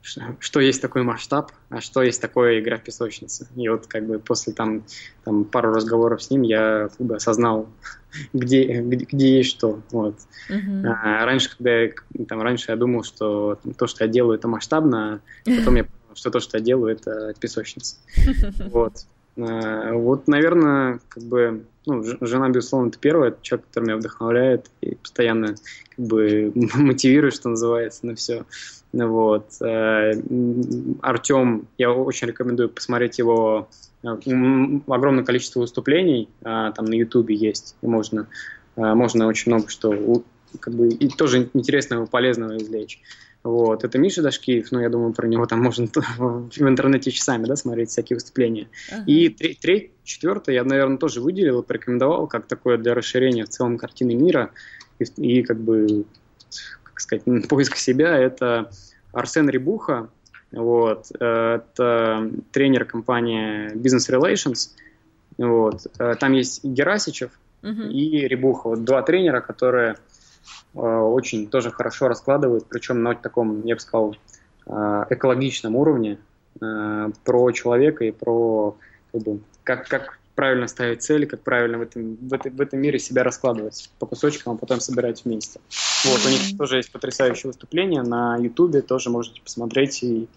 [0.00, 3.46] что, что есть такой масштаб, а что есть такое игра в песочнице.
[3.56, 4.84] И вот как бы после там,
[5.24, 7.68] там пару разговоров с ним я как бы осознал,
[8.32, 9.80] где, где, где есть что.
[9.90, 10.16] Вот.
[10.48, 10.86] Uh-huh.
[10.86, 11.90] А, раньше, когда я,
[12.26, 16.16] там, раньше я думал, что то, что я делаю, это масштабно, а потом я понял,
[16.16, 17.96] что то, что я делаю, это песочница.
[18.70, 19.06] Вот.
[19.36, 24.94] Э, вот, наверное, как бы, ну, жена, безусловно, это первый человек, который меня вдохновляет и
[24.94, 25.56] постоянно
[25.94, 28.44] как бы мотивирует, что называется, на все.
[28.92, 29.48] Вот.
[29.60, 30.12] Э,
[31.02, 33.68] Артем, я очень рекомендую посмотреть его
[34.02, 34.08] э,
[34.88, 38.26] огромное количество выступлений, там на Ютубе есть, и можно,
[38.76, 40.22] можно очень много что
[40.60, 43.00] как бы, и тоже интересного полезного извлечь.
[43.46, 43.84] Вот.
[43.84, 45.86] Это Миша Дашкиев, ну, я думаю, про него там можно
[46.18, 48.66] в интернете часами, да, смотреть всякие выступления.
[48.90, 49.04] Uh-huh.
[49.06, 54.16] И третий, четвертый я, наверное, тоже выделил, порекомендовал, как такое для расширения в целом картины
[54.16, 54.50] мира
[54.98, 56.06] и, и как бы,
[56.82, 58.72] как сказать, поиска себя, это
[59.12, 60.08] Арсен Рибуха,
[60.50, 64.70] вот, это тренер компании Business Relations,
[65.38, 65.86] вот,
[66.18, 67.30] там есть Герасичев
[67.62, 67.92] uh-huh.
[67.92, 70.15] и Рибуха, вот два тренера, которые Э,
[70.74, 74.16] очень тоже хорошо раскладывают, причем на таком, я бы сказал,
[74.66, 76.18] э, экологичном уровне
[76.60, 78.76] э, про человека и про
[79.12, 82.80] как, бы, как, как правильно ставить цели, как правильно в этом, в, этом, в этом
[82.80, 85.60] мире себя раскладывать по кусочкам, а потом собирать вместе.
[86.04, 90.28] Вот, у них тоже есть потрясающее выступление на Ютубе, тоже можете посмотреть, и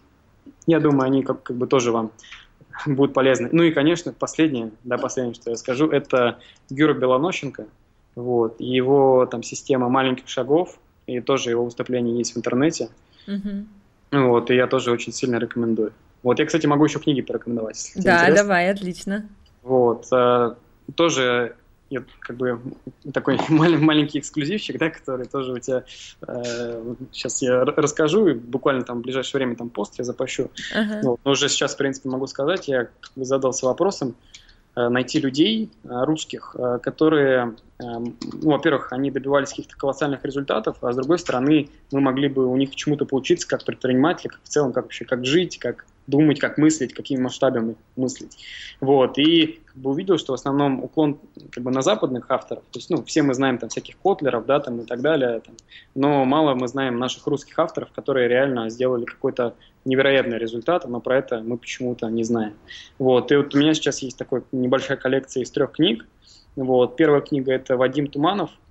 [0.65, 2.11] я думаю, они как, как бы тоже вам
[2.85, 3.49] будут полезны.
[3.51, 6.39] Ну и, конечно, последнее, да, последнее, что я скажу, это
[6.69, 7.67] Гюра Белонощенко,
[8.19, 8.55] вот.
[8.59, 12.89] И его там система маленьких шагов, и тоже его выступление есть в интернете.
[13.27, 14.19] Угу.
[14.27, 15.93] Вот, и я тоже очень сильно рекомендую.
[16.21, 17.93] Вот, я, кстати, могу еще книги порекомендовать.
[17.95, 18.35] Да, интересно.
[18.35, 19.29] давай, отлично.
[19.63, 20.55] Вот, э,
[20.95, 21.55] тоже
[21.89, 22.59] я, как бы
[23.13, 25.85] такой маленький эксклюзивчик, да, который тоже у тебя
[26.27, 30.51] э, сейчас я расскажу, и буквально там в ближайшее время там пост я запущу.
[30.75, 31.01] Uh-huh.
[31.03, 34.28] Вот, но уже сейчас, в принципе, могу сказать, я как бы задался вопросом, Э,
[34.87, 40.95] найти людей э, русских, э, которые, ну, во-первых, они добивались каких-то колоссальных результатов, а с
[40.95, 44.85] другой стороны, мы могли бы у них чему-то поучиться как предприниматели, как в целом, как
[44.85, 48.37] вообще, как жить, как думать, как мыслить, какими масштабами мыслить.
[48.81, 49.17] Вот.
[49.17, 51.19] И как бы увидел, что в основном уклон
[51.51, 54.59] как бы, на западных авторов, то есть, ну, все мы знаем там всяких Котлеров, да,
[54.59, 55.55] там и так далее, там,
[55.95, 59.53] но мало мы знаем наших русских авторов, которые реально сделали какой-то
[59.85, 62.53] невероятный результат, но про это мы почему-то не знаем.
[62.97, 63.31] Вот.
[63.31, 66.05] И вот у меня сейчас есть такая небольшая коллекция из трех книг.
[66.55, 66.95] Вот.
[66.95, 68.51] Первая книга– это Вадим Туманов–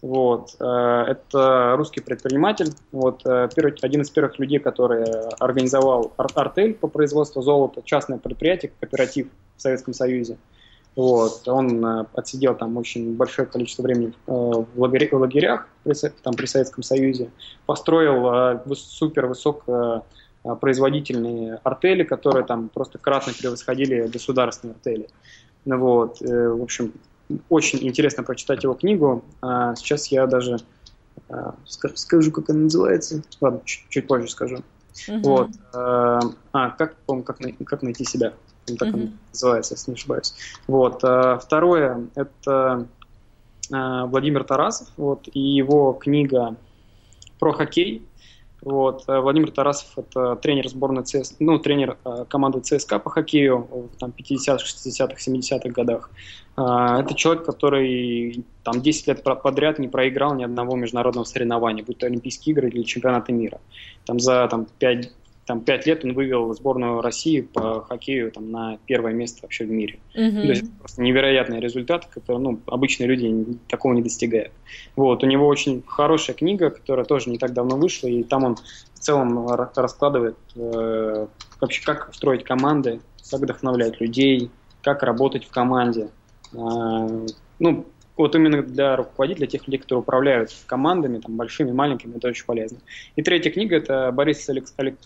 [0.00, 0.54] вот.
[0.60, 5.04] Э, это русский предприниматель, вот, э, первый, один из первых людей, который
[5.40, 10.38] организовал артель по производству золота, частное предприятие, кооператив в Советском Союзе.
[10.94, 11.46] Вот.
[11.48, 15.68] Он э, отсидел там очень большое количество времени в лагерях
[16.22, 17.30] там, при Советском Союзе,
[17.66, 19.26] построил супер
[20.44, 25.08] высокопроизводительные артели, которые там просто кратно превосходили государственные артели.
[25.64, 26.20] Ну, вот.
[26.20, 26.92] В общем,
[27.48, 29.24] очень интересно прочитать его книгу.
[29.42, 30.58] А сейчас я даже
[31.64, 33.22] скажу, как она называется.
[33.40, 34.62] Ладно, чуть, чуть позже скажу.
[35.08, 35.20] Угу.
[35.20, 35.50] Вот.
[35.72, 36.20] А,
[36.78, 38.32] как, помню, как, как найти себя
[38.76, 38.94] так mm-hmm.
[38.94, 40.34] он называется, если не ошибаюсь.
[40.66, 41.00] Вот.
[41.02, 42.86] А, второе– это
[43.72, 46.56] а, Владимир Тарасов, вот, и его книга
[47.38, 48.02] про хоккей.
[48.60, 49.04] Вот.
[49.06, 51.96] А, Владимир Тарасов– это тренер сборной ЦС, ну, тренер
[52.28, 56.10] команды ЦСКА по хоккею в там, 50-х, 60-х, 70-х годах.
[56.56, 62.06] Это человек, который там 10 лет подряд не проиграл ни одного международного соревнования, будь то
[62.06, 63.60] Олимпийские игры или чемпионаты мира.
[64.04, 65.12] Там за там, 5,
[65.48, 69.70] там пять лет он вывел сборную России по хоккею там, на первое место вообще в
[69.70, 69.98] мире.
[70.14, 70.42] Mm-hmm.
[70.42, 74.52] То есть просто невероятный результат, который ну, обычные люди такого не достигают.
[74.94, 78.56] Вот, у него очень хорошая книга, которая тоже не так давно вышла, и там он
[78.56, 81.26] в целом раскладывает э,
[81.62, 84.50] вообще, как строить команды, как вдохновлять людей,
[84.82, 86.10] как работать в команде.
[86.52, 87.26] Э,
[87.58, 87.86] ну,
[88.18, 92.78] вот именно для руководителей, тех людей, которые управляют командами, там, большими, маленькими, это очень полезно.
[93.16, 94.48] И третья книга– это Борис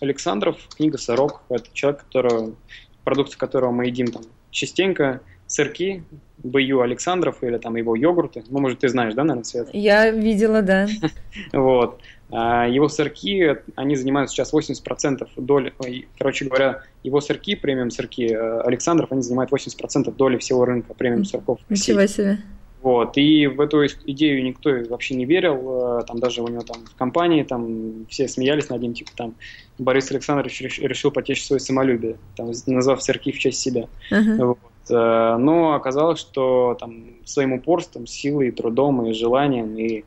[0.01, 1.43] Александров, книга «Сырок».
[1.49, 2.55] Это человек, которого,
[3.03, 6.03] продукты которого мы едим там частенько, сырки,
[6.39, 6.81] Б.Ю.
[6.81, 8.43] Александров или там его йогурты.
[8.49, 9.69] Ну, может, ты знаешь, да, наверное, Свет?
[9.73, 10.87] Я видела, да.
[11.53, 12.01] Вот.
[12.31, 15.73] А, его сырки, они занимают сейчас 80% доли,
[16.17, 21.25] короче говоря, его сырки, премиум сырки э, Александров, они занимают 80% доли всего рынка премиум
[21.25, 21.59] сырков.
[21.69, 22.39] Ничего себе.
[22.83, 26.85] Вот, и в эту идею никто вообще не верил, э, там даже у него там
[26.85, 29.35] в компании там все смеялись над ним, типа там
[29.77, 33.87] Борис Александрович решил потечь свое самолюбие, там, назвав церкви в честь себя.
[34.11, 34.45] Uh-huh.
[34.45, 34.59] Вот.
[34.89, 40.03] Э, но оказалось, что там своим упорством, силой, трудом и желанием, и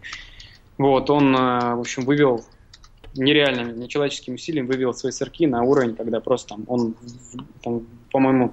[0.76, 2.44] вот он, э, в общем, вывел
[3.14, 6.94] нереальными, нечеловеческими усилиями вывел свои сырки на уровень, когда просто там он,
[7.62, 8.52] там, по-моему,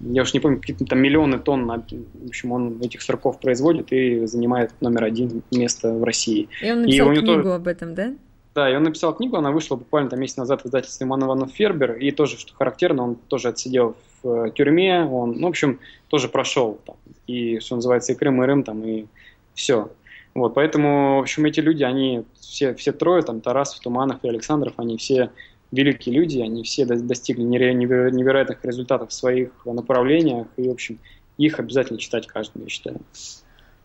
[0.00, 4.26] я уж не помню, какие-то там миллионы тонн, в общем, он этих сырков производит и
[4.26, 6.48] занимает номер один место в России.
[6.62, 7.52] И он написал и книгу тоже...
[7.54, 8.14] об этом, да?
[8.54, 11.50] Да, и он написал книгу, она вышла буквально там месяц назад в издательстве Иван Иванов
[11.52, 15.80] Фербер, и тоже, что характерно, он тоже отсидел в э, тюрьме, он, ну, в общем,
[16.08, 19.06] тоже прошел там, и, что называется, и Крым, и Рым, там, и
[19.54, 19.90] все.
[20.34, 24.74] Вот, поэтому, в общем, эти люди, они все, все трое, там, Тарасов, Туманов и Александров,
[24.76, 25.30] они все
[25.72, 30.98] великие люди, они все достигли невероятных результатов в своих направлениях, и, в общем,
[31.36, 33.00] их обязательно читать каждому, я считаю.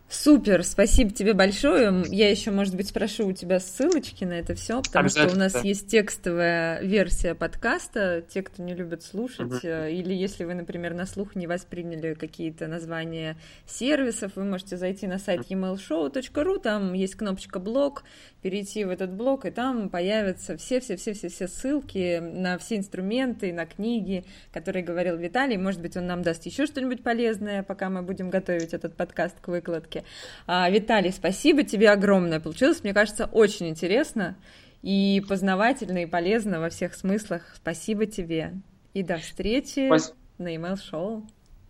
[0.09, 2.03] Супер, спасибо тебе большое.
[2.07, 5.63] Я еще, может быть, спрошу у тебя ссылочки на это все, потому что у нас
[5.63, 8.23] есть текстовая версия подкаста.
[8.27, 9.67] Те, кто не любит слушать, угу.
[9.67, 13.37] или если вы, например, на слух не восприняли какие-то названия
[13.67, 18.03] сервисов, вы можете зайти на сайт emailshow.ru, там есть кнопочка блог,
[18.41, 24.83] перейти в этот блог, и там появятся все-все-все-все ссылки на все инструменты, на книги, которые
[24.83, 25.57] говорил Виталий.
[25.57, 29.47] Может быть, он нам даст еще что-нибудь полезное, пока мы будем готовить этот подкаст к
[29.49, 29.98] выкладке.
[30.47, 32.39] А, Виталий, спасибо тебе огромное.
[32.39, 34.35] Получилось, мне кажется, очень интересно
[34.81, 37.43] и познавательно, и полезно во всех смыслах.
[37.55, 38.53] Спасибо тебе.
[38.93, 40.13] И до встречи Спас...
[40.37, 41.25] на email шоу.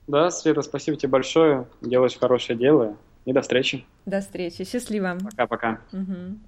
[0.07, 1.67] Да, Света, спасибо тебе большое.
[1.82, 2.97] Делаешь хорошее дело.
[3.25, 3.86] И до встречи.
[4.05, 4.63] До встречи.
[4.63, 5.17] Счастливо.
[5.23, 5.82] Пока-пока.
[5.91, 6.39] Угу.